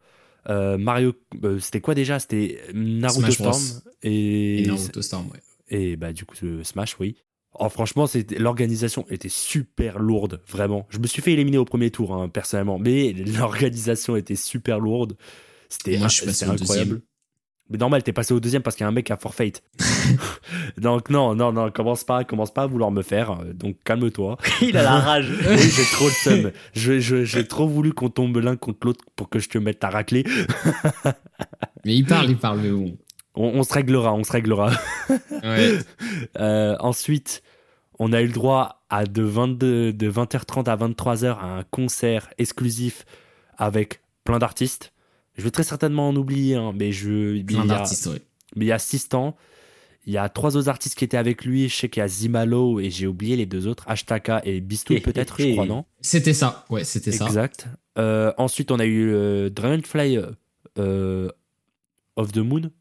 Euh, 0.49 0.77
Mario, 0.77 1.13
euh, 1.43 1.59
c'était 1.59 1.81
quoi 1.81 1.95
déjà? 1.95 2.19
C'était 2.19 2.61
Naruto 2.73 3.31
Storm 3.31 3.61
et... 4.03 4.65
Naruto 4.67 5.01
Storm, 5.01 5.27
ouais. 5.29 5.39
Et 5.69 5.95
bah 5.95 6.11
du 6.11 6.25
coup 6.25 6.35
Smash, 6.63 6.99
oui. 6.99 7.15
Oh, 7.59 7.69
franchement, 7.69 8.05
l'organisation 8.37 9.05
était 9.09 9.29
super 9.29 9.99
lourde, 9.99 10.41
vraiment. 10.47 10.87
Je 10.89 10.99
me 10.99 11.07
suis 11.07 11.21
fait 11.21 11.33
éliminer 11.33 11.57
au 11.57 11.65
premier 11.65 11.91
tour, 11.91 12.13
hein, 12.13 12.29
personnellement, 12.29 12.79
mais 12.79 13.13
l'organisation 13.37 14.15
était 14.15 14.35
super 14.35 14.79
lourde. 14.79 15.17
C'était 15.69 15.97
incroyable. 15.97 17.01
Mais 17.71 17.77
normal, 17.77 18.03
t'es 18.03 18.11
passé 18.11 18.33
au 18.33 18.41
deuxième 18.41 18.61
parce 18.61 18.75
qu'il 18.75 18.83
y 18.83 18.85
a 18.85 18.89
un 18.89 18.91
mec 18.91 19.09
a 19.11 19.17
forfait. 19.17 19.53
donc 20.77 21.09
non, 21.09 21.35
non, 21.35 21.53
non, 21.53 21.71
commence 21.71 22.03
pas, 22.03 22.25
commence 22.25 22.51
pas 22.51 22.63
à 22.63 22.67
vouloir 22.67 22.91
me 22.91 23.01
faire. 23.01 23.37
Donc 23.53 23.77
calme-toi. 23.85 24.37
Il 24.61 24.75
a 24.75 24.83
la 24.83 24.99
rage. 24.99 25.31
j'ai 25.41 25.83
trop 25.83 26.07
le 26.07 26.11
seum. 26.11 26.51
J'ai 27.25 27.47
trop 27.47 27.67
voulu 27.67 27.93
qu'on 27.93 28.09
tombe 28.09 28.35
l'un 28.37 28.57
contre 28.57 28.87
l'autre 28.87 29.05
pour 29.15 29.29
que 29.29 29.39
je 29.39 29.47
te 29.47 29.57
mette 29.57 29.79
ta 29.79 29.89
raclée. 29.89 30.25
mais 31.85 31.95
il 31.95 32.05
parle, 32.05 32.29
il 32.29 32.37
parle, 32.37 32.59
mais 32.59 32.71
bon. 32.71 32.97
On, 33.35 33.63
se 33.63 33.73
réglera, 33.73 34.13
on 34.13 34.25
se 34.25 34.31
réglera. 34.33 34.71
ouais. 35.43 35.79
euh, 36.37 36.75
ensuite, 36.81 37.41
on 37.99 38.11
a 38.11 38.21
eu 38.21 38.27
le 38.27 38.33
droit 38.33 38.83
à 38.89 39.05
de, 39.05 39.21
22, 39.21 39.93
de 39.93 40.11
20h30 40.11 40.69
à 40.69 40.75
23h 40.75 41.37
à 41.37 41.45
un 41.59 41.63
concert 41.63 42.29
exclusif 42.37 43.05
avec 43.57 44.01
plein 44.25 44.39
d'artistes. 44.39 44.91
Je 45.37 45.43
vais 45.43 45.51
très 45.51 45.63
certainement 45.63 46.09
en 46.09 46.15
oublier, 46.15 46.55
hein, 46.55 46.73
mais 46.77 46.91
je. 46.91 47.41
Plein 47.43 47.65
d'artistes, 47.65 48.09
oui. 48.11 48.19
Mais 48.55 48.65
il 48.65 48.67
y 48.67 48.73
a 48.73 48.79
Sistan, 48.79 49.35
il 50.05 50.13
y 50.13 50.17
a 50.17 50.27
trois 50.29 50.57
autres 50.57 50.69
artistes 50.69 50.97
qui 50.97 51.05
étaient 51.05 51.17
avec 51.17 51.45
lui. 51.45 51.69
Je 51.69 51.75
sais 51.75 51.89
qu'il 51.89 52.01
y 52.01 52.03
a 52.03 52.07
Zimalo 52.07 52.79
et 52.79 52.89
j'ai 52.89 53.07
oublié 53.07 53.35
les 53.35 53.45
deux 53.45 53.67
autres, 53.67 53.87
Ashtaka 53.87 54.41
et 54.43 54.59
Bistou 54.59 54.95
peut-être, 54.99 55.41
je 55.41 55.53
crois, 55.53 55.65
non? 55.65 55.85
C'était 56.01 56.33
ça, 56.33 56.65
ouais, 56.69 56.83
c'était 56.83 57.11
ça. 57.11 57.25
Exact. 57.27 57.67
Euh, 57.97 58.33
ensuite, 58.37 58.71
on 58.71 58.79
a 58.79 58.85
eu 58.85 59.11
euh, 59.13 59.49
Dragonfly 59.49 60.19
euh, 60.77 61.29
of 62.15 62.31
the 62.31 62.37
Moon. 62.37 62.71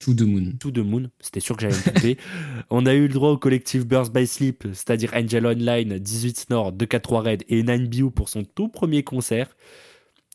To 0.00 0.14
the 0.14 0.22
Moon. 0.22 0.52
To 0.60 0.70
the 0.70 0.78
Moon, 0.78 1.10
c'était 1.18 1.40
sûr 1.40 1.56
que 1.56 1.62
j'allais 1.62 1.76
me 1.76 1.82
tromper. 1.82 2.18
on 2.70 2.86
a 2.86 2.94
eu 2.94 3.08
le 3.08 3.14
droit 3.14 3.30
au 3.30 3.36
collectif 3.36 3.84
Burst 3.84 4.12
by 4.12 4.26
Sleep, 4.26 4.64
c'est-à-dire 4.72 5.10
Angel 5.14 5.44
Online, 5.44 5.98
18 5.98 6.38
Snore, 6.38 6.72
243 6.72 7.22
Red 7.22 7.44
et 7.48 7.62
9BU 7.64 8.10
pour 8.10 8.28
son 8.28 8.44
tout 8.44 8.68
premier 8.68 9.02
concert 9.02 9.56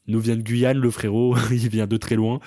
nous 0.08 0.20
vient 0.20 0.36
de 0.36 0.42
Guyane, 0.42 0.78
le 0.78 0.92
frérot, 0.92 1.36
il 1.52 1.70
vient 1.70 1.88
de 1.88 1.98
très 1.98 2.16
loin. 2.16 2.40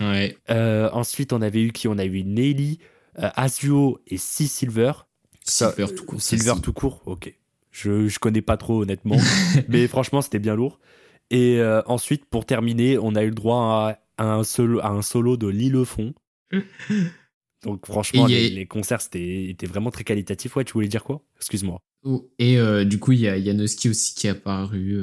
Ouais. 0.00 0.36
Euh, 0.50 0.90
ensuite, 0.92 1.32
on 1.32 1.42
avait 1.42 1.62
eu 1.62 1.72
qui? 1.72 1.88
On 1.88 1.98
a 1.98 2.04
eu 2.04 2.24
Nelly, 2.24 2.78
euh, 3.18 3.30
Azio 3.34 4.00
et 4.06 4.16
Sea 4.16 4.46
Silver. 4.46 4.92
Silver 5.44 5.86
tout 5.94 6.04
court. 6.04 6.22
Silver 6.22 6.54
tout 6.62 6.72
court, 6.72 7.02
ok. 7.06 7.32
Je, 7.70 8.06
je 8.08 8.18
connais 8.18 8.42
pas 8.42 8.56
trop 8.56 8.82
honnêtement, 8.82 9.16
mais 9.68 9.88
franchement 9.88 10.22
c'était 10.22 10.38
bien 10.38 10.54
lourd. 10.54 10.78
Et 11.30 11.58
euh, 11.58 11.82
ensuite, 11.86 12.24
pour 12.24 12.46
terminer, 12.46 12.98
on 12.98 13.16
a 13.16 13.24
eu 13.24 13.28
le 13.28 13.34
droit 13.34 13.96
à, 14.16 14.24
un, 14.24 14.44
solo, 14.44 14.78
à 14.80 14.90
un 14.90 15.02
solo 15.02 15.36
de 15.36 15.48
Lille 15.48 15.84
Fond. 15.84 16.14
Donc 17.64 17.86
franchement, 17.86 18.26
les, 18.26 18.66
concerts 18.66 19.00
c'était, 19.00 19.46
étaient 19.46 19.66
vraiment 19.66 19.90
très 19.90 20.04
qualitatifs. 20.04 20.54
Ouais, 20.54 20.64
tu 20.64 20.74
voulais 20.74 20.88
dire 20.88 21.02
quoi? 21.02 21.24
Excuse-moi. 21.36 21.80
Oh, 22.04 22.30
et 22.38 22.58
du 22.84 22.98
coup, 22.98 23.12
il 23.12 23.20
y 23.20 23.28
a 23.28 23.38
Yanoski 23.38 23.88
aussi 23.88 24.14
qui 24.14 24.26
est 24.26 24.30
apparu 24.30 25.02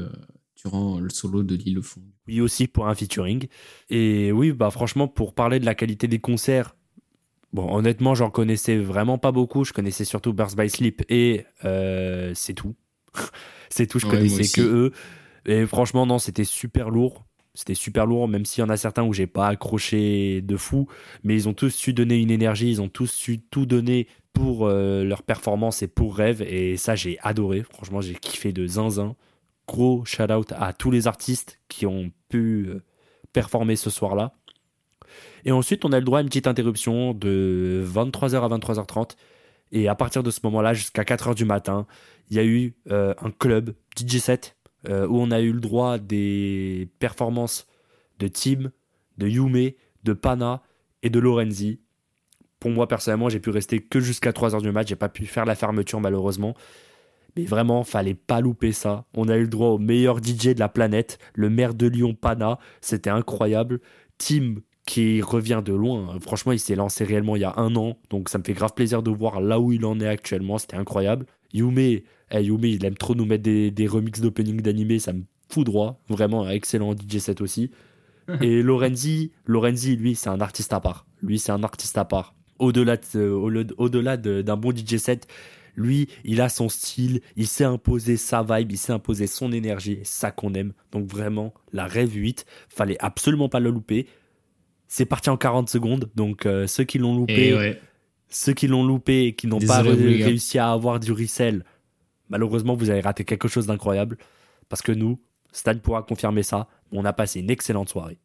durant 0.63 1.00
le 1.00 1.10
solo 1.10 1.44
de 1.44 1.58
au 1.77 1.82
fond. 1.82 2.01
Oui, 2.27 2.41
aussi 2.41 2.68
pour 2.68 2.88
un 2.88 2.96
featuring. 2.96 3.48
Et 3.89 4.32
oui, 4.32 4.51
bah 4.51 4.70
franchement, 4.70 5.08
pour 5.08 5.34
parler 5.34 5.60
de 5.60 5.65
la 5.65 5.75
qualité 5.75 6.08
des 6.08 6.20
concerts, 6.20 6.75
bon, 7.53 7.74
honnêtement, 7.75 8.15
j'en 8.15 8.30
connaissais 8.30 8.77
vraiment 8.77 9.18
pas 9.18 9.32
beaucoup. 9.32 9.63
Je 9.63 9.74
connaissais 9.74 10.06
surtout 10.06 10.34
Burst 10.34 10.58
by 10.58 10.70
Sleep 10.70 11.03
et 11.10 11.46
euh, 11.65 12.32
c'est 12.36 12.53
tout. 12.53 12.75
c'est 13.70 13.88
tout, 13.88 14.00
je 14.00 14.08
connaissais 14.08 14.48
que 14.62 14.62
eux. 14.62 14.91
Et 15.46 15.65
franchement, 15.65 16.06
non, 16.06 16.20
c'était 16.20 16.44
super 16.44 16.89
lourd. 16.89 17.25
C'était 17.53 17.74
super 17.74 18.06
lourd, 18.06 18.30
même 18.30 18.46
s'il 18.46 18.62
y 18.62 18.63
en 18.63 18.70
a 18.70 18.77
certains 18.77 19.03
où 19.03 19.12
j'ai 19.12 19.27
pas 19.27 19.48
accroché 19.50 20.41
de 20.41 20.56
fou, 20.56 20.88
mais 21.25 21.36
ils 21.36 21.50
ont 21.50 21.53
tous 21.53 21.70
su 21.70 21.91
donner 21.91 22.15
une 22.15 22.32
énergie, 22.32 22.70
ils 22.70 22.82
ont 22.82 22.88
tous 22.88 23.12
su 23.12 23.41
tout 23.41 23.65
donner 23.65 24.08
pour 24.32 24.68
euh, 24.68 25.03
leur 25.03 25.22
performance 25.22 25.82
et 25.82 25.89
pour 25.89 26.15
rêve, 26.15 26.41
et 26.41 26.77
ça 26.77 26.96
j'ai 26.96 27.20
adoré. 27.20 27.63
Franchement, 27.63 28.00
j'ai 28.00 28.15
kiffé 28.15 28.53
de 28.53 28.65
zinzin 28.65 29.18
gros 29.71 30.03
shout 30.05 30.31
out 30.31 30.51
à 30.57 30.73
tous 30.73 30.91
les 30.91 31.07
artistes 31.07 31.59
qui 31.69 31.85
ont 31.85 32.11
pu 32.27 32.67
euh, 32.67 32.83
performer 33.31 33.75
ce 33.75 33.89
soir-là. 33.89 34.33
Et 35.45 35.51
ensuite, 35.51 35.85
on 35.85 35.91
a 35.91 35.99
le 35.99 36.05
droit 36.05 36.19
à 36.19 36.21
une 36.21 36.27
petite 36.27 36.47
interruption 36.47 37.13
de 37.13 37.83
23h 37.87 38.41
à 38.41 38.57
23h30. 38.57 39.15
Et 39.71 39.87
à 39.87 39.95
partir 39.95 40.23
de 40.23 40.29
ce 40.29 40.41
moment-là, 40.43 40.73
jusqu'à 40.73 41.03
4h 41.03 41.35
du 41.35 41.45
matin, 41.45 41.87
il 42.29 42.35
y 42.35 42.39
a 42.39 42.43
eu 42.43 42.75
euh, 42.91 43.13
un 43.21 43.31
club 43.31 43.73
DJ 43.97 44.17
set 44.17 44.57
euh, 44.89 45.07
où 45.07 45.19
on 45.19 45.31
a 45.31 45.39
eu 45.39 45.53
le 45.53 45.61
droit 45.61 45.97
des 45.97 46.89
performances 46.99 47.67
de 48.19 48.27
Tim, 48.27 48.71
de 49.17 49.27
Yume, 49.27 49.71
de 50.03 50.13
Pana 50.13 50.61
et 51.01 51.09
de 51.09 51.19
Lorenzi. 51.19 51.79
Pour 52.59 52.71
moi, 52.71 52.87
personnellement, 52.87 53.29
j'ai 53.29 53.39
pu 53.39 53.49
rester 53.49 53.79
que 53.79 53.99
jusqu'à 53.99 54.31
3h 54.31 54.61
du 54.61 54.71
match. 54.71 54.89
J'ai 54.89 54.95
pas 54.95 55.09
pu 55.09 55.25
faire 55.25 55.45
la 55.45 55.55
fermeture, 55.55 56.01
malheureusement. 56.01 56.55
Mais 57.35 57.45
vraiment, 57.45 57.83
fallait 57.83 58.13
pas 58.13 58.41
louper 58.41 58.71
ça. 58.71 59.05
On 59.13 59.29
a 59.29 59.38
eu 59.38 59.43
le 59.43 59.47
droit 59.47 59.69
au 59.69 59.77
meilleur 59.77 60.17
DJ 60.17 60.47
de 60.53 60.59
la 60.59 60.69
planète, 60.69 61.17
le 61.33 61.50
maire 61.50 61.73
de 61.73 61.88
Lyon, 61.88 62.13
Pana. 62.13 62.59
C'était 62.81 63.09
incroyable. 63.09 63.79
Tim, 64.17 64.55
qui 64.85 65.21
revient 65.21 65.61
de 65.63 65.73
loin. 65.73 66.17
Franchement, 66.19 66.51
il 66.51 66.59
s'est 66.59 66.75
lancé 66.75 67.03
réellement 67.03 67.35
il 67.35 67.41
y 67.41 67.45
a 67.45 67.53
un 67.57 67.75
an. 67.75 67.97
Donc 68.09 68.29
ça 68.29 68.38
me 68.38 68.43
fait 68.43 68.53
grave 68.53 68.73
plaisir 68.73 69.03
de 69.03 69.11
voir 69.11 69.41
là 69.41 69.59
où 69.59 69.71
il 69.71 69.85
en 69.85 70.00
est 70.00 70.07
actuellement. 70.07 70.57
C'était 70.57 70.77
incroyable. 70.77 71.25
Yume, 71.53 72.01
Yume, 72.33 72.65
il 72.65 72.85
aime 72.85 72.97
trop 72.97 73.15
nous 73.15 73.25
mettre 73.25 73.43
des, 73.43 73.71
des 73.71 73.88
remixes 73.88 74.21
d'opening 74.21 74.61
d'animé. 74.61 75.00
Ça 75.00 75.13
me 75.13 75.23
fout 75.50 75.65
droit. 75.65 76.01
Vraiment, 76.09 76.43
un 76.45 76.50
excellent 76.50 76.93
DJ 76.93 77.19
set 77.19 77.41
aussi. 77.41 77.71
Et 78.41 78.61
Lorenzi, 78.61 79.31
Lorenzi, 79.45 79.95
lui, 79.95 80.15
c'est 80.15 80.29
un 80.29 80.41
artiste 80.41 80.73
à 80.73 80.79
part. 80.79 81.05
Lui, 81.21 81.39
c'est 81.39 81.51
un 81.51 81.63
artiste 81.63 81.97
à 81.97 82.05
part. 82.05 82.35
Au-delà 82.59 82.97
au-delà 83.77 84.17
d'un 84.17 84.57
bon 84.57 84.75
DJ 84.75 84.97
set, 84.97 85.27
lui, 85.75 86.07
il 86.23 86.41
a 86.41 86.49
son 86.49 86.69
style, 86.69 87.21
il 87.35 87.47
sait 87.47 87.63
imposer 87.63 88.17
sa 88.17 88.43
vibe, 88.43 88.71
il 88.71 88.77
sait 88.77 88.93
imposer 88.93 89.27
son 89.27 89.51
énergie, 89.51 89.99
ça 90.03 90.31
qu'on 90.31 90.53
aime. 90.53 90.73
Donc 90.91 91.07
vraiment, 91.07 91.53
la 91.73 91.85
Rêve 91.85 92.13
8, 92.13 92.45
fallait 92.69 92.97
absolument 92.99 93.49
pas 93.49 93.59
le 93.59 93.69
louper. 93.69 94.07
c'est 94.87 95.05
parti 95.05 95.29
en 95.29 95.37
40 95.37 95.69
secondes. 95.69 96.09
Donc 96.15 96.47
ceux 96.67 96.83
qui 96.83 96.97
l'ont 96.97 97.15
loupé, 97.15 97.75
ceux 98.29 98.53
qui 98.53 98.67
l'ont 98.67 98.83
loupé 98.83 99.25
et 99.25 99.35
qui 99.35 99.47
n'ont 99.47 99.59
pas 99.59 99.81
réussi 99.81 100.57
à 100.59 100.71
avoir 100.71 100.99
du 100.99 101.11
resell, 101.11 101.63
malheureusement 102.29 102.75
vous 102.75 102.89
avez 102.89 103.01
raté 103.01 103.23
quelque 103.23 103.47
chose 103.47 103.67
d'incroyable. 103.67 104.17
Parce 104.69 104.81
que 104.81 104.91
nous, 104.91 105.19
Stan 105.51 105.77
pourra 105.77 106.03
confirmer 106.03 106.43
ça. 106.43 106.67
On 106.91 107.05
a 107.05 107.13
passé 107.13 107.39
une 107.39 107.49
excellente 107.49 107.89
soirée. 107.89 108.17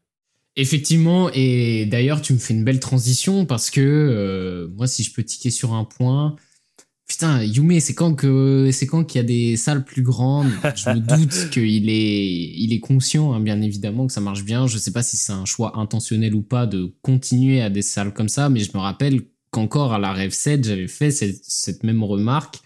Effectivement, 0.55 1.29
et 1.35 1.85
d'ailleurs, 1.87 2.23
tu 2.23 2.33
me 2.33 2.39
fais 2.39 2.55
une 2.55 2.65
belle 2.65 2.81
transition 2.81 3.45
parce 3.45 3.71
que 3.71 3.81
euh, 3.81 4.69
moi, 4.75 4.87
si 4.87 5.03
je 5.03 5.13
peux 5.13 5.23
tiquer 5.23 5.51
sur 5.51 5.75
un 5.75 5.85
point, 5.85 6.37
putain, 7.07 7.43
Yume, 7.43 7.81
c'est 7.81 7.95
quand 7.95 8.15
que 8.15 8.71
c'est 8.73 8.87
quand 8.87 9.05
qu'il 9.05 9.21
y 9.21 9.25
a 9.25 9.27
des 9.27 9.57
salles 9.57 9.85
plus 9.85 10.03
grandes? 10.03 10.51
Je 10.75 10.91
me 10.91 11.01
doute 11.01 11.51
qu'il 11.53 11.89
est, 11.89 12.27
il 12.27 12.73
est 12.73 12.81
conscient, 12.81 13.33
hein, 13.33 13.41
bien 13.41 13.61
évidemment, 13.63 14.07
que 14.07 14.13
ça 14.13 14.21
marche 14.21 14.45
bien. 14.45 14.67
Je 14.67 14.79
sais 14.79 14.93
pas 14.93 15.03
si 15.03 15.17
c'est 15.17 15.33
un 15.33 15.45
choix 15.45 15.79
intentionnel 15.79 16.35
ou 16.35 16.43
pas 16.43 16.67
de 16.67 16.95
continuer 17.03 17.63
à 17.63 17.71
des 17.71 17.83
salles 17.83 18.13
comme 18.13 18.29
ça, 18.29 18.49
mais 18.49 18.61
je 18.61 18.71
me 18.75 18.79
rappelle 18.79 19.23
qu'encore 19.51 19.93
à 19.93 19.99
la 19.99 20.13
Rêve 20.13 20.33
7, 20.33 20.65
j'avais 20.65 20.89
fait 20.89 21.11
cette, 21.11 21.45
cette 21.45 21.83
même 21.85 22.03
remarque 22.03 22.61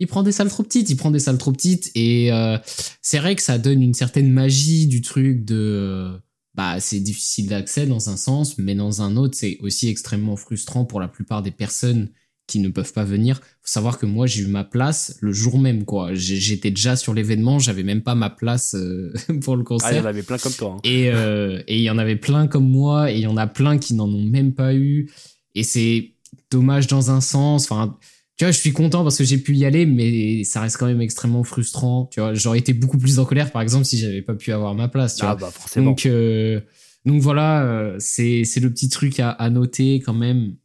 il 0.00 0.06
prend 0.06 0.22
des 0.22 0.32
salles 0.32 0.48
trop 0.48 0.62
petites, 0.62 0.90
il 0.90 0.96
prend 0.96 1.10
des 1.10 1.18
salles 1.18 1.38
trop 1.38 1.52
petites 1.52 1.90
et 1.94 2.32
euh, 2.32 2.58
c'est 3.00 3.18
vrai 3.18 3.36
que 3.36 3.42
ça 3.42 3.58
donne 3.58 3.82
une 3.82 3.94
certaine 3.94 4.30
magie 4.30 4.86
du 4.86 5.00
truc 5.02 5.44
de 5.44 6.10
bah 6.54 6.78
c'est 6.78 7.00
difficile 7.00 7.48
d'accès 7.48 7.86
dans 7.86 8.10
un 8.10 8.16
sens, 8.16 8.58
mais 8.58 8.74
dans 8.74 9.02
un 9.02 9.16
autre 9.16 9.36
c'est 9.36 9.58
aussi 9.60 9.88
extrêmement 9.88 10.36
frustrant 10.36 10.84
pour 10.84 11.00
la 11.00 11.08
plupart 11.08 11.42
des 11.42 11.50
personnes 11.50 12.10
qui 12.46 12.58
ne 12.58 12.68
peuvent 12.68 12.92
pas 12.92 13.04
venir. 13.04 13.36
Faut 13.36 13.70
savoir 13.70 13.98
que 13.98 14.06
moi 14.06 14.26
j'ai 14.26 14.42
eu 14.42 14.46
ma 14.46 14.64
place 14.64 15.16
le 15.20 15.32
jour 15.32 15.58
même 15.58 15.84
quoi. 15.84 16.10
J'étais 16.12 16.70
déjà 16.70 16.96
sur 16.96 17.14
l'événement, 17.14 17.58
j'avais 17.58 17.82
même 17.82 18.02
pas 18.02 18.14
ma 18.14 18.30
place 18.30 18.74
euh, 18.74 19.12
pour 19.42 19.56
le 19.56 19.64
concert. 19.64 19.88
Ah, 19.90 19.94
il 19.94 19.98
y 19.98 20.00
en 20.00 20.06
avait 20.06 20.22
plein 20.22 20.38
comme 20.38 20.52
toi. 20.52 20.74
Hein. 20.76 20.80
Et 20.84 21.10
euh, 21.10 21.62
et 21.66 21.78
il 21.78 21.82
y 21.82 21.90
en 21.90 21.98
avait 21.98 22.16
plein 22.16 22.46
comme 22.46 22.68
moi 22.68 23.10
et 23.10 23.16
il 23.16 23.20
y 23.20 23.26
en 23.26 23.36
a 23.36 23.46
plein 23.46 23.78
qui 23.78 23.94
n'en 23.94 24.08
ont 24.08 24.24
même 24.24 24.52
pas 24.52 24.74
eu. 24.74 25.10
Et 25.54 25.62
c'est 25.62 26.12
dommage 26.50 26.86
dans 26.86 27.10
un 27.10 27.20
sens. 27.20 27.64
Enfin 27.64 27.96
tu 28.36 28.44
vois, 28.44 28.50
je 28.50 28.58
suis 28.58 28.72
content 28.72 29.04
parce 29.04 29.16
que 29.16 29.24
j'ai 29.24 29.38
pu 29.38 29.54
y 29.54 29.64
aller, 29.64 29.86
mais 29.86 30.42
ça 30.42 30.60
reste 30.60 30.76
quand 30.76 30.86
même 30.86 31.00
extrêmement 31.00 31.44
frustrant. 31.44 32.10
Tu 32.12 32.18
vois, 32.18 32.34
j'aurais 32.34 32.58
été 32.58 32.72
beaucoup 32.72 32.98
plus 32.98 33.20
en 33.20 33.24
colère, 33.24 33.52
par 33.52 33.62
exemple, 33.62 33.84
si 33.84 33.96
j'avais 33.96 34.22
pas 34.22 34.34
pu 34.34 34.50
avoir 34.50 34.74
ma 34.74 34.88
place. 34.88 35.14
Tu 35.14 35.24
ah, 35.24 35.36
bah 35.36 35.52
forcément. 35.52 35.90
Donc, 35.90 36.04
euh, 36.04 36.60
donc 37.06 37.22
voilà, 37.22 37.94
c'est 38.00 38.42
c'est 38.44 38.58
le 38.58 38.70
petit 38.70 38.88
truc 38.88 39.20
à, 39.20 39.30
à, 39.30 39.50
noter 39.50 40.00
quand 40.00 40.14
même. 40.14 40.56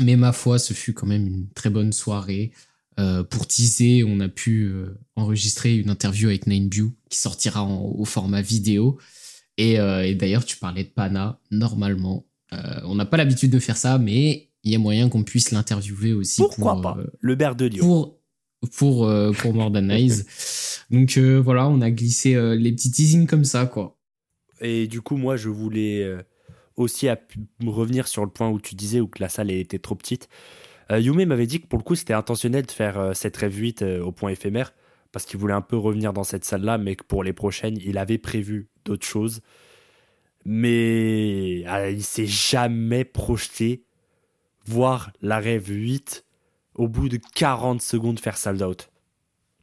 Mais 0.00 0.16
ma 0.16 0.32
foi, 0.32 0.58
ce 0.58 0.74
fut 0.74 0.92
quand 0.92 1.06
même 1.06 1.26
une 1.26 1.48
très 1.50 1.70
bonne 1.70 1.92
soirée. 1.92 2.52
Euh, 3.00 3.24
pour 3.24 3.46
teaser, 3.46 4.04
on 4.04 4.20
a 4.20 4.28
pu 4.28 4.66
euh, 4.66 4.96
enregistrer 5.16 5.76
une 5.76 5.90
interview 5.90 6.28
avec 6.28 6.46
Nineview 6.46 6.92
qui 7.10 7.18
sortira 7.18 7.64
au 7.64 8.04
format 8.04 8.40
vidéo. 8.40 8.98
Et, 9.56 9.78
euh, 9.80 10.06
et 10.06 10.14
d'ailleurs, 10.14 10.44
tu 10.44 10.56
parlais 10.56 10.84
de 10.84 10.88
Pana. 10.88 11.40
Normalement, 11.50 12.26
on 12.84 12.94
n'a 12.94 13.04
pas 13.04 13.16
l'habitude 13.16 13.50
de 13.50 13.58
faire 13.58 13.76
ça, 13.76 13.98
mais 13.98 14.48
il 14.62 14.70
y 14.70 14.76
a 14.76 14.78
moyen 14.78 15.08
qu'on 15.08 15.24
puisse 15.24 15.50
l'interviewer 15.50 16.12
aussi. 16.12 16.40
Pourquoi 16.40 16.74
pour, 16.74 16.82
pas 16.82 16.96
Le 17.18 17.34
bear 17.34 17.56
de 17.56 17.64
Lyon. 17.64 17.84
Pour, 17.84 18.20
pour, 18.76 19.12
pour 19.38 19.54
More 19.54 19.72
Donc 20.90 21.18
voilà, 21.18 21.68
on 21.68 21.80
a 21.80 21.90
glissé 21.90 22.34
les 22.56 22.70
petits 22.70 22.92
teasings 22.92 23.26
comme 23.26 23.44
ça, 23.44 23.66
quoi. 23.66 23.98
Et 24.60 24.86
du 24.86 25.00
coup, 25.00 25.16
moi, 25.16 25.36
je 25.36 25.48
voulais 25.48 26.08
aussi 26.76 27.08
revenir 27.64 28.08
sur 28.08 28.24
le 28.24 28.30
point 28.30 28.48
où 28.48 28.60
tu 28.60 28.74
disais 28.74 29.00
où 29.00 29.06
que 29.06 29.20
la 29.20 29.28
salle 29.28 29.50
était 29.50 29.78
trop 29.78 29.94
petite. 29.94 30.28
Yume 30.90 31.24
m'avait 31.24 31.46
dit 31.46 31.60
que 31.60 31.66
pour 31.66 31.78
le 31.78 31.84
coup, 31.84 31.94
c'était 31.94 32.14
intentionnel 32.14 32.66
de 32.66 32.70
faire 32.70 33.12
cette 33.14 33.36
rêve 33.36 33.56
8 33.56 33.82
au 33.82 34.12
point 34.12 34.30
éphémère 34.30 34.74
parce 35.12 35.24
qu'il 35.26 35.38
voulait 35.38 35.54
un 35.54 35.60
peu 35.60 35.76
revenir 35.76 36.12
dans 36.12 36.24
cette 36.24 36.44
salle-là, 36.44 36.76
mais 36.76 36.96
que 36.96 37.04
pour 37.04 37.22
les 37.22 37.32
prochaines, 37.32 37.78
il 37.84 37.98
avait 37.98 38.18
prévu 38.18 38.68
d'autres 38.84 39.06
choses. 39.06 39.40
Mais 40.44 41.60
il 41.92 42.02
s'est 42.02 42.26
jamais 42.26 43.04
projeté 43.04 43.84
voir 44.66 45.12
la 45.22 45.38
rêve 45.38 45.68
8 45.68 46.24
au 46.74 46.88
bout 46.88 47.08
de 47.08 47.18
40 47.34 47.80
secondes 47.80 48.18
faire 48.18 48.36
sold 48.36 48.62
out. 48.62 48.90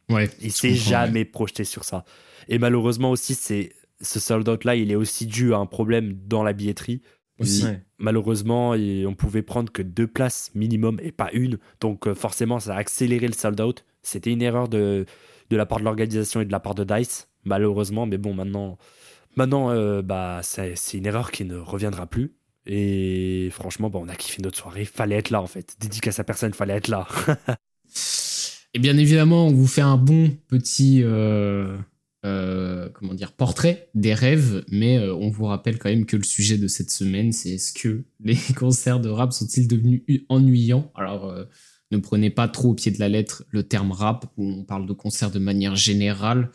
Ouais. 0.10 0.30
Il 0.41 0.51
s'est 0.51 0.74
jamais 0.74 1.25
projeté 1.25 1.65
sur 1.65 1.84
ça. 1.84 2.06
Et 2.48 2.58
malheureusement 2.58 3.12
aussi, 3.12 3.36
c'est 3.36 3.74
ce 4.01 4.20
sold 4.20 4.48
out 4.50 4.63
là, 4.65 4.75
il 4.75 4.91
est 4.91 4.96
aussi 4.96 5.25
dû 5.25 5.53
à 5.53 5.58
un 5.58 5.65
problème 5.65 6.17
dans 6.27 6.43
la 6.43 6.53
billetterie. 6.53 7.01
Aussi. 7.39 7.65
Malheureusement, 7.98 8.72
on 8.72 9.15
pouvait 9.15 9.41
prendre 9.41 9.72
que 9.72 9.81
deux 9.81 10.08
places 10.08 10.51
minimum 10.53 11.00
et 11.01 11.12
pas 11.12 11.29
une. 11.34 11.58
Donc 11.79 12.08
euh, 12.08 12.13
forcément, 12.13 12.60
ça 12.60 12.75
a 12.75 12.77
accéléré 12.77 13.27
le 13.27 13.34
sold 13.34 13.60
out. 13.62 13.84
C'était 14.04 14.32
une 14.32 14.41
erreur 14.41 14.67
de, 14.67 15.06
de 15.49 15.58
la 15.58 15.65
part 15.65 15.80
de 15.80 15.84
l'organisation 15.86 16.41
et 16.41 16.45
de 16.45 16.52
la 16.52 16.60
part 16.60 16.76
de 16.76 16.84
Dice, 16.84 17.30
malheureusement. 17.43 18.06
Mais 18.06 18.17
bon, 18.17 18.34
maintenant, 18.34 18.78
maintenant 19.36 19.71
euh, 19.71 20.02
bah, 20.02 20.41
c'est 20.43 20.76
une 20.93 21.06
erreur 21.06 21.32
qui 21.32 21.45
ne 21.45 21.58
reviendra 21.58 22.06
plus. 22.06 22.34
Et 22.67 23.49
franchement, 23.52 23.89
bah, 23.89 23.99
on 24.02 24.10
a 24.10 24.15
kiffé 24.15 24.41
notre 24.41 24.58
soirée. 24.58 24.86
Fallait 24.86 25.17
être 25.17 25.32
là, 25.32 25.41
en 25.41 25.47
fait. 25.47 25.76
Dédicace 25.80 26.19
à 26.19 26.23
personne, 26.23 26.54
fallait 26.54 26.76
être 26.76 26.89
là. 26.89 27.08
et 28.73 28.80
bien 28.80 28.97
évidemment, 28.97 29.47
on 29.47 29.54
vous 29.54 29.67
fait 29.67 29.82
un 29.82 29.97
bon 29.97 30.32
petit 30.47 31.02
euh, 31.04 31.76
euh, 32.25 32.89
comment 32.93 33.13
dire 33.13 33.31
portrait 33.31 33.89
des 33.95 34.13
rêves, 34.13 34.63
mais 34.69 34.97
euh, 34.97 35.15
on 35.15 35.29
vous 35.29 35.45
rappelle 35.45 35.77
quand 35.79 35.89
même 35.89 36.05
que 36.05 36.17
le 36.17 36.23
sujet 36.23 36.57
de 36.57 36.67
cette 36.67 36.91
semaine, 36.91 37.31
c'est 37.31 37.51
est-ce 37.51 37.73
que 37.73 38.03
les 38.23 38.38
concerts 38.55 38.99
de 38.99 39.10
rap 39.10 39.34
sont-ils 39.34 39.67
devenus 39.67 40.03
ennuyants? 40.29 40.91
Alors, 40.95 41.36
ne 41.91 41.97
prenez 41.97 42.29
pas 42.29 42.47
trop 42.47 42.69
au 42.69 42.73
pied 42.73 42.91
de 42.91 42.99
la 42.99 43.10
lettre 43.10 43.43
le 43.49 43.63
terme 43.63 43.91
rap, 43.91 44.31
où 44.38 44.47
on 44.47 44.63
parle 44.63 44.86
de 44.86 44.93
concerts 44.93 45.31
de 45.31 45.39
manière 45.39 45.75
générale. 45.75 46.51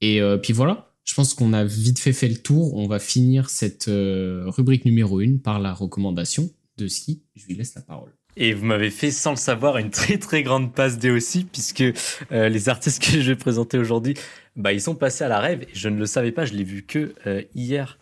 Et 0.00 0.20
puis 0.40 0.52
voilà, 0.52 0.88
je 1.08 1.14
pense 1.14 1.32
qu'on 1.32 1.54
a 1.54 1.64
vite 1.64 1.98
fait 1.98 2.12
fait 2.12 2.28
le 2.28 2.36
tour. 2.36 2.74
On 2.74 2.86
va 2.86 2.98
finir 2.98 3.48
cette 3.48 3.88
euh, 3.88 4.44
rubrique 4.46 4.84
numéro 4.84 5.20
1 5.20 5.38
par 5.42 5.58
la 5.58 5.72
recommandation 5.72 6.50
de 6.76 6.86
ski. 6.86 7.22
Je 7.34 7.46
lui 7.46 7.54
laisse 7.54 7.74
la 7.74 7.80
parole. 7.80 8.12
Et 8.36 8.52
vous 8.52 8.66
m'avez 8.66 8.90
fait, 8.90 9.10
sans 9.10 9.30
le 9.30 9.36
savoir, 9.36 9.78
une 9.78 9.90
très 9.90 10.18
très 10.18 10.42
grande 10.42 10.74
passe 10.74 10.98
D 10.98 11.10
aussi, 11.10 11.44
puisque 11.44 11.82
euh, 12.30 12.50
les 12.50 12.68
artistes 12.68 13.02
que 13.02 13.22
je 13.22 13.32
vais 13.32 13.36
présenter 13.36 13.78
aujourd'hui, 13.78 14.14
bah, 14.58 14.72
ils 14.72 14.80
sont 14.80 14.94
passés 14.94 15.24
à 15.24 15.28
la 15.28 15.40
rêve. 15.40 15.62
Et 15.62 15.74
je 15.74 15.88
ne 15.88 15.98
le 15.98 16.06
savais 16.06 16.32
pas, 16.32 16.44
je 16.44 16.52
l'ai 16.52 16.64
vu 16.64 16.82
que 16.82 17.14
euh, 17.26 17.42
hier, 17.54 17.98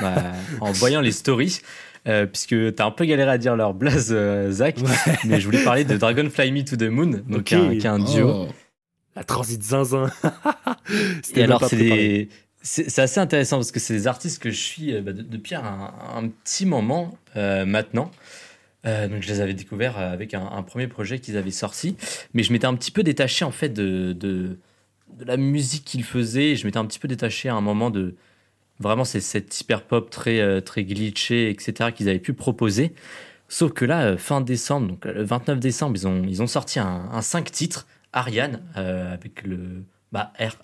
bah, 0.00 0.32
en 0.60 0.72
voyant 0.72 1.00
les 1.00 1.12
stories. 1.12 1.60
puisque 2.04 2.74
tu 2.74 2.74
as 2.78 2.84
un 2.84 2.90
peu 2.90 3.06
galéré 3.06 3.30
à 3.30 3.38
dire 3.38 3.56
leur 3.56 3.72
blaze, 3.72 4.14
Zach, 4.50 4.76
mais 5.24 5.40
je 5.40 5.44
voulais 5.46 5.64
parler 5.64 5.84
de 5.84 5.96
Dragonfly 5.96 6.52
Me 6.52 6.64
to 6.64 6.76
the 6.76 6.90
Moon, 6.90 7.22
donc 7.26 7.44
qui, 7.44 7.54
est 7.54 7.86
un, 7.86 7.98
duo. 7.98 8.28
Oh. 8.28 8.48
La 9.16 9.24
transit 9.24 9.62
zinzin. 9.62 10.10
et 11.34 11.42
alors, 11.42 11.64
c'est 11.64 11.76
des, 11.76 12.28
c'est 12.62 12.98
assez 12.98 13.20
intéressant 13.20 13.56
parce 13.56 13.72
que 13.72 13.80
c'est 13.80 13.94
des 13.94 14.06
artistes 14.06 14.42
que 14.42 14.50
je 14.50 14.60
suis 14.60 14.94
euh, 14.94 15.00
bah, 15.00 15.12
depuis 15.12 15.54
un, 15.54 16.28
petit 16.44 16.66
moment 16.66 17.16
euh, 17.36 17.64
maintenant. 17.64 18.10
Euh, 18.86 19.08
donc 19.08 19.22
je 19.22 19.28
les 19.28 19.40
avais 19.40 19.54
découverts 19.54 19.98
avec 19.98 20.32
un, 20.34 20.62
premier 20.62 20.88
projet 20.88 21.18
qu'ils 21.18 21.36
avaient 21.36 21.50
sorti, 21.50 21.96
mais 22.32 22.42
je 22.42 22.52
m'étais 22.52 22.66
un 22.66 22.74
petit 22.74 22.90
peu 22.90 23.02
détaché 23.02 23.44
en 23.44 23.50
fait 23.50 23.68
de, 23.68 24.12
de, 24.12 24.58
la 25.24 25.36
musique 25.36 25.84
qu'ils 25.84 26.04
faisaient. 26.04 26.56
Je 26.56 26.66
m'étais 26.66 26.78
un 26.78 26.86
petit 26.86 26.98
peu 26.98 27.08
détaché 27.08 27.48
à 27.48 27.54
un 27.54 27.60
moment 27.60 27.90
de 27.90 28.16
vraiment 28.78 29.04
cette 29.04 29.60
hyper 29.60 29.82
pop 29.82 30.08
très 30.08 30.62
très 30.62 30.84
glitché 30.84 31.50
etc 31.50 31.92
qu'ils 31.92 32.08
avaient 32.08 32.18
pu 32.18 32.32
proposer. 32.32 32.94
Sauf 33.48 33.72
que 33.72 33.84
là 33.84 34.16
fin 34.16 34.40
décembre, 34.40 34.88
donc 34.88 35.04
le 35.04 35.22
29 35.22 35.60
décembre, 35.60 35.96
ils 35.96 36.08
ont 36.08 36.24
ils 36.24 36.42
ont 36.42 36.46
sorti 36.46 36.78
un, 36.78 37.08
un 37.12 37.22
5 37.22 37.50
titres 37.50 37.86
Ariane 38.12 38.62
avec 38.74 39.42
le 39.42 39.84
bah, 40.12 40.32
R 40.40 40.56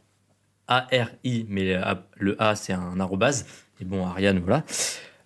a-R-I, 0.69 1.47
mais 1.49 1.75
euh, 1.75 1.95
le 2.17 2.41
A, 2.43 2.57
c'est 2.57 2.73
un 2.73 2.99
arrobase. 3.01 3.47
Et 3.81 3.85
bon, 3.85 4.05
Ariane, 4.07 4.41
voilà. 4.41 4.65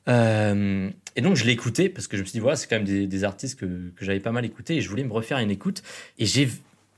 Euh, 0.08 0.90
et 1.16 1.20
donc, 1.20 1.36
je 1.36 1.44
l'ai 1.44 1.52
écouté 1.52 1.88
parce 1.88 2.06
que 2.06 2.16
je 2.16 2.22
me 2.22 2.26
suis 2.26 2.34
dit, 2.34 2.40
voilà, 2.40 2.56
c'est 2.56 2.66
quand 2.66 2.76
même 2.76 3.06
des, 3.08 3.24
artistes 3.24 3.58
que, 3.58 3.90
que 3.96 4.04
j'avais 4.04 4.20
pas 4.20 4.32
mal 4.32 4.44
écouté 4.44 4.76
et 4.76 4.80
je 4.80 4.88
voulais 4.88 5.04
me 5.04 5.12
refaire 5.12 5.38
une 5.38 5.50
écoute. 5.50 5.82
Et 6.18 6.26
j'ai 6.26 6.48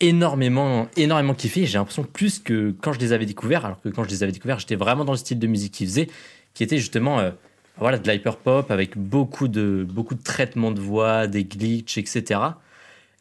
énormément, 0.02 0.88
énormément 0.96 1.34
kiffé. 1.34 1.64
J'ai 1.64 1.78
l'impression 1.78 2.04
plus 2.04 2.38
que 2.38 2.74
quand 2.82 2.92
je 2.92 2.98
les 2.98 3.12
avais 3.12 3.24
découverts, 3.24 3.64
alors 3.64 3.80
que 3.80 3.88
quand 3.88 4.04
je 4.04 4.10
les 4.10 4.22
avais 4.22 4.32
découverts, 4.32 4.58
j'étais 4.58 4.76
vraiment 4.76 5.06
dans 5.06 5.12
le 5.12 5.18
style 5.18 5.38
de 5.38 5.46
musique 5.46 5.72
qu'ils 5.72 5.88
faisaient, 5.88 6.08
qui 6.52 6.62
était 6.62 6.78
justement 6.78 7.20
euh, 7.20 7.30
voilà, 7.78 7.98
de 7.98 8.10
l'hyper 8.10 8.36
pop 8.36 8.70
avec 8.70 8.98
beaucoup 8.98 9.48
de, 9.48 9.86
beaucoup 9.88 10.14
de 10.14 10.22
traitements 10.22 10.72
de 10.72 10.80
voix, 10.80 11.26
des 11.26 11.44
glitches, 11.44 11.96
etc. 11.96 12.40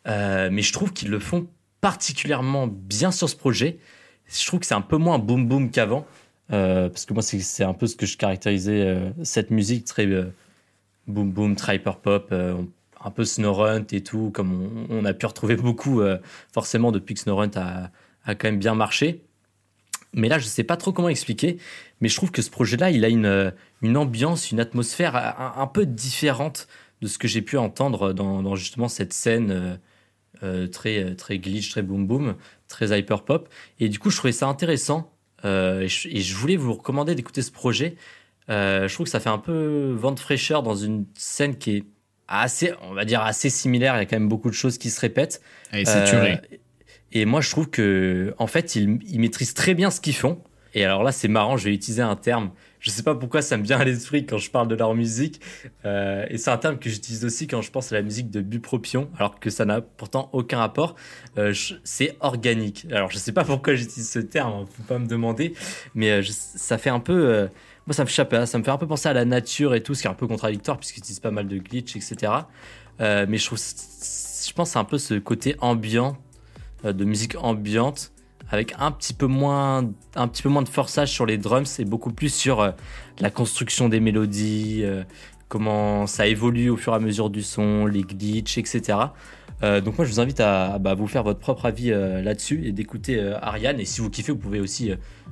mais 0.05 0.61
je 0.61 0.73
trouve 0.73 0.91
qu'ils 0.91 1.09
le 1.09 1.19
font 1.19 1.47
particulièrement 1.79 2.67
bien 2.67 3.11
sur 3.11 3.29
ce 3.29 3.35
projet 3.35 3.79
je 4.39 4.45
trouve 4.45 4.59
que 4.59 4.65
c'est 4.65 4.75
un 4.75 4.81
peu 4.81 4.97
moins 4.97 5.19
boom 5.19 5.47
boom 5.47 5.69
qu'avant. 5.71 6.05
Euh, 6.51 6.89
parce 6.89 7.05
que 7.05 7.13
moi, 7.13 7.23
c'est 7.23 7.63
un 7.63 7.73
peu 7.73 7.87
ce 7.87 7.95
que 7.95 8.05
je 8.05 8.17
caractérisais 8.17 8.81
euh, 8.81 9.09
cette 9.23 9.51
musique 9.51 9.85
très 9.85 10.05
euh, 10.05 10.33
boom 11.07 11.31
boom, 11.31 11.55
très 11.55 11.77
hyper 11.77 11.97
pop, 11.97 12.33
un 13.03 13.11
peu 13.11 13.25
Snowrunt 13.25 13.85
et 13.91 14.01
tout, 14.01 14.31
comme 14.33 14.85
on, 14.89 15.05
a 15.05 15.13
pu 15.13 15.25
retrouver 15.25 15.55
beaucoup 15.55 16.01
forcément 16.53 16.91
depuis 16.91 17.15
que 17.15 17.19
Snowrunt 17.19 17.51
a, 17.55 17.91
a 18.25 18.35
quand 18.35 18.47
même 18.47 18.59
bien 18.59 18.75
marché. 18.75 19.23
Mais 20.13 20.27
là, 20.27 20.39
je 20.39 20.45
ne 20.45 20.49
sais 20.49 20.63
pas 20.63 20.77
trop 20.77 20.91
comment 20.91 21.09
expliquer, 21.09 21.57
mais 22.01 22.09
je 22.09 22.15
trouve 22.15 22.31
que 22.31 22.41
ce 22.41 22.49
projet-là, 22.49 22.91
il 22.91 23.05
a 23.05 23.09
une, 23.09 23.53
une 23.81 23.97
ambiance, 23.97 24.51
une 24.51 24.59
atmosphère 24.59 25.15
un, 25.15 25.67
peu 25.67 25.85
différente 25.85 26.67
de 27.01 27.07
ce 27.07 27.17
que 27.17 27.27
j'ai 27.27 27.41
pu 27.41 27.57
entendre 27.57 28.11
dans, 28.11 28.55
justement 28.55 28.89
cette 28.89 29.13
scène 29.13 29.79
très, 30.71 31.15
très 31.15 31.39
glitch, 31.39 31.69
très 31.69 31.81
boom 31.81 32.07
boom 32.07 32.35
très 32.67 32.97
hyper 32.97 33.23
pop. 33.23 33.49
Et 33.79 33.89
du 33.89 33.99
coup, 33.99 34.09
je 34.09 34.17
trouvais 34.17 34.33
ça 34.33 34.47
intéressant. 34.47 35.13
Euh, 35.45 35.81
et, 35.81 35.87
je, 35.87 36.35
voulais 36.35 36.57
vous 36.57 36.73
recommander 36.73 37.15
d'écouter 37.15 37.41
ce 37.41 37.51
projet 37.51 37.95
je 38.47 38.93
trouve 38.93 39.05
que 39.05 39.09
ça 39.09 39.21
fait 39.21 39.29
un 39.29 39.37
peu 39.37 39.95
vent 39.97 40.11
de 40.11 40.19
fraîcheur 40.19 40.61
dans 40.61 40.75
une 40.75 41.05
scène 41.15 41.57
qui 41.57 41.77
est 41.77 41.83
assez, 42.39 42.73
on 42.81 42.93
va 42.93 43.05
dire, 43.05 43.21
assez 43.21 43.49
similaire. 43.49 43.95
Il 43.95 43.99
y 43.99 44.01
a 44.01 44.05
quand 44.05 44.17
même 44.17 44.29
beaucoup 44.29 44.49
de 44.49 44.55
choses 44.55 44.77
qui 44.77 44.89
se 44.89 44.99
répètent. 44.99 45.41
Et 45.73 45.85
c'est 45.85 46.41
Et 47.11 47.25
moi, 47.25 47.41
je 47.41 47.49
trouve 47.49 47.69
que, 47.69 48.33
en 48.37 48.47
fait, 48.47 48.75
ils, 48.75 48.99
ils 49.07 49.19
maîtrisent 49.19 49.53
très 49.53 49.73
bien 49.73 49.91
ce 49.91 49.99
qu'ils 49.99 50.15
font. 50.15 50.41
Et 50.73 50.85
alors 50.85 51.03
là, 51.03 51.11
c'est 51.11 51.27
marrant, 51.27 51.57
je 51.57 51.65
vais 51.65 51.73
utiliser 51.73 52.01
un 52.01 52.15
terme 52.15 52.51
je 52.81 52.89
sais 52.89 53.03
pas 53.03 53.15
pourquoi 53.15 53.41
ça 53.41 53.57
me 53.57 53.63
vient 53.63 53.79
à 53.79 53.85
l'esprit 53.85 54.25
quand 54.25 54.39
je 54.39 54.49
parle 54.49 54.67
de 54.67 54.75
leur 54.75 54.93
musique. 54.95 55.39
Euh, 55.85 56.25
et 56.29 56.37
c'est 56.37 56.49
un 56.49 56.57
terme 56.57 56.79
que 56.79 56.89
j'utilise 56.89 57.23
aussi 57.23 57.47
quand 57.47 57.61
je 57.61 57.71
pense 57.71 57.91
à 57.91 57.95
la 57.95 58.01
musique 58.01 58.29
de 58.31 58.41
Bupropion, 58.41 59.09
alors 59.17 59.39
que 59.39 59.49
ça 59.49 59.65
n'a 59.65 59.81
pourtant 59.81 60.29
aucun 60.33 60.57
rapport. 60.57 60.95
Euh, 61.37 61.53
c'est 61.83 62.17
organique. 62.19 62.87
Alors 62.91 63.11
je 63.11 63.17
sais 63.19 63.31
pas 63.31 63.45
pourquoi 63.45 63.75
j'utilise 63.75 64.09
ce 64.09 64.19
terme, 64.19 64.53
hein, 64.53 64.65
faut 64.75 64.83
pas 64.83 64.97
me 64.97 65.07
demander, 65.07 65.53
mais 65.93 66.11
euh, 66.11 66.23
ça 66.25 66.77
fait 66.77 66.89
un 66.89 66.99
peu. 66.99 67.47
Moi, 67.91 67.95
ça 67.95 68.03
me 68.03 68.09
fait, 68.09 68.45
ça 68.45 68.57
me 68.57 68.63
fait 68.63 68.71
un 68.71 68.77
peu 68.77 68.87
penser 68.87 69.09
à 69.09 69.13
la 69.13 69.25
nature 69.25 69.75
et 69.75 69.83
tout, 69.83 69.93
ce 69.93 70.01
qui 70.01 70.07
est 70.07 70.11
un 70.11 70.15
peu 70.15 70.27
contradictoire 70.27 70.77
puisqu'ils 70.77 70.99
utilisent 70.99 71.19
pas 71.19 71.31
mal 71.31 71.47
de 71.47 71.57
glitch, 71.57 71.95
etc. 71.95 72.31
mais 72.99 73.37
je 73.37 73.45
trouve, 73.45 73.59
je 73.59 74.53
pense, 74.53 74.75
un 74.75 74.83
peu 74.83 74.97
ce 74.97 75.15
côté 75.15 75.55
ambiant, 75.59 76.17
de 76.83 77.05
musique 77.05 77.35
ambiante 77.37 78.11
avec 78.51 78.73
un 78.77 78.91
petit 78.91 79.13
peu 79.13 79.27
moins, 79.27 79.89
un 80.15 80.27
petit 80.27 80.43
peu 80.43 80.49
moins 80.49 80.61
de 80.61 80.69
forçage 80.69 81.09
sur 81.11 81.25
les 81.25 81.37
drums 81.37 81.79
et 81.79 81.85
beaucoup 81.85 82.11
plus 82.11 82.33
sur 82.33 82.59
euh, 82.59 82.71
la 83.19 83.29
construction 83.29 83.87
des 83.87 84.01
mélodies, 84.01 84.81
euh, 84.83 85.03
comment 85.51 86.07
ça 86.07 86.27
évolue 86.27 86.69
au 86.69 86.77
fur 86.77 86.93
et 86.93 86.95
à 86.95 86.99
mesure 86.99 87.29
du 87.29 87.43
son, 87.43 87.85
les 87.85 88.01
glitches, 88.01 88.57
etc. 88.57 88.97
Euh, 89.63 89.79
donc 89.81 89.97
moi 89.97 90.05
je 90.05 90.11
vous 90.11 90.19
invite 90.19 90.39
à, 90.39 90.79
bah, 90.79 90.95
vous 90.95 91.05
faire 91.07 91.23
votre 91.23 91.39
propre 91.39 91.65
avis 91.65 91.89
là-dessus 91.89 92.65
et 92.65 92.71
d'écouter 92.71 93.21
Ariane. 93.41 93.79
Et 93.79 93.85
si 93.85 94.01
vous 94.01 94.09
kiffez, 94.09 94.31
vous 94.31 94.37
pouvez 94.37 94.59
aussi 94.59 94.91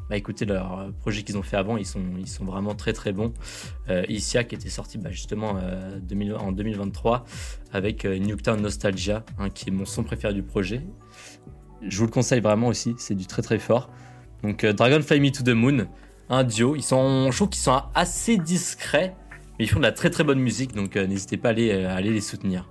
bah, 0.10 0.18
écouter 0.18 0.46
leur 0.46 0.92
projet 1.00 1.24
qu'ils 1.24 1.38
ont 1.38 1.44
fait 1.44 1.58
avant. 1.58 1.78
Ils 1.78 1.86
sont, 1.86 2.46
vraiment 2.46 2.76
très 2.76 2.94
très 2.94 3.14
bons. 3.14 3.34
Isia 4.10 4.44
qui 4.44 4.56
était 4.56 4.70
sorti 4.70 4.98
bah, 4.98 5.10
justement 5.10 5.58
en 6.40 6.52
2023 6.52 7.26
avec 7.72 8.06
Newtown 8.06 8.62
Nostalgia, 8.62 9.24
hein, 9.40 9.50
qui 9.50 9.70
est 9.70 9.72
mon 9.72 9.86
son 9.86 10.04
préféré 10.04 10.34
du 10.34 10.44
projet. 10.44 10.82
Je 11.82 11.98
vous 11.98 12.06
le 12.06 12.12
conseille 12.12 12.42
vraiment 12.42 12.68
aussi, 12.68 12.96
c'est 12.98 13.16
du 13.16 13.26
très 13.26 13.42
très 13.42 13.60
fort. 13.60 13.90
Donc 14.44 14.64
euh, 14.64 14.74
Dragon 14.74 15.02
Fly 15.02 15.20
Me 15.20 15.32
to 15.32 15.44
the 15.44 15.56
Moon, 15.56 15.88
un 16.30 16.44
duo. 16.44 16.76
Ils 16.76 16.84
sont, 16.84 17.32
je 17.32 17.36
trouve 17.36 17.50
qu'ils 17.50 17.62
sont 17.62 17.82
assez 17.96 18.38
discrets, 18.38 19.16
mais 19.60 19.66
ils 19.66 19.68
font 19.68 19.80
de 19.80 19.84
la 19.84 19.92
très 19.92 20.10
très 20.10 20.24
bonne 20.24 20.40
musique, 20.40 20.74
donc 20.74 20.96
euh, 20.96 21.06
n'hésitez 21.06 21.38
pas 21.38 21.50
à 21.50 21.54
euh, 21.54 21.90
à 21.90 21.94
aller 21.94 22.12
les 22.12 22.22
soutenir. 22.22 22.70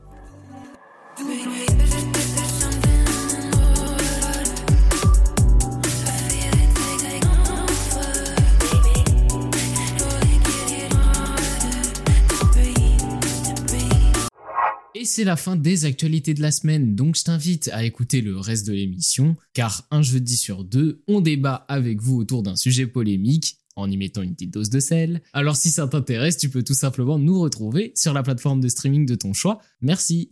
Et 14.94 15.05
c'est 15.05 15.24
la 15.24 15.37
fin 15.37 15.55
des 15.55 15.85
actualités 15.85 16.35
de 16.35 16.42
la 16.42 16.51
semaine, 16.51 16.96
donc 16.96 17.16
je 17.16 17.22
t'invite 17.22 17.70
à 17.72 17.85
écouter 17.85 18.20
le 18.20 18.37
reste 18.38 18.66
de 18.66 18.72
l'émission, 18.72 19.37
car 19.53 19.87
un 19.90 20.03
jeudi 20.03 20.37
sur 20.37 20.64
deux, 20.64 21.03
on 21.07 21.20
débat 21.20 21.66
avec 21.68 22.01
vous 22.01 22.16
autour 22.16 22.42
d'un 22.42 22.57
sujet 22.57 22.87
polémique 22.87 23.57
en 23.78 23.90
y 23.90 23.96
mettant 23.96 24.22
une 24.22 24.34
petite 24.34 24.52
dose 24.52 24.70
de 24.70 24.80
sel. 24.80 25.22
Alors 25.32 25.56
si 25.56 25.70
ça 25.70 25.86
t'intéresse, 25.86 26.36
tu 26.36 26.50
peux 26.50 26.62
tout 26.62 26.74
simplement 26.74 27.18
nous 27.18 27.40
retrouver 27.40 27.92
sur 27.94 28.12
la 28.12 28.22
plateforme 28.22 28.60
de 28.60 28.68
streaming 28.68 29.06
de 29.06 29.14
ton 29.14 29.32
choix. 29.32 29.58
Merci. 29.80 30.30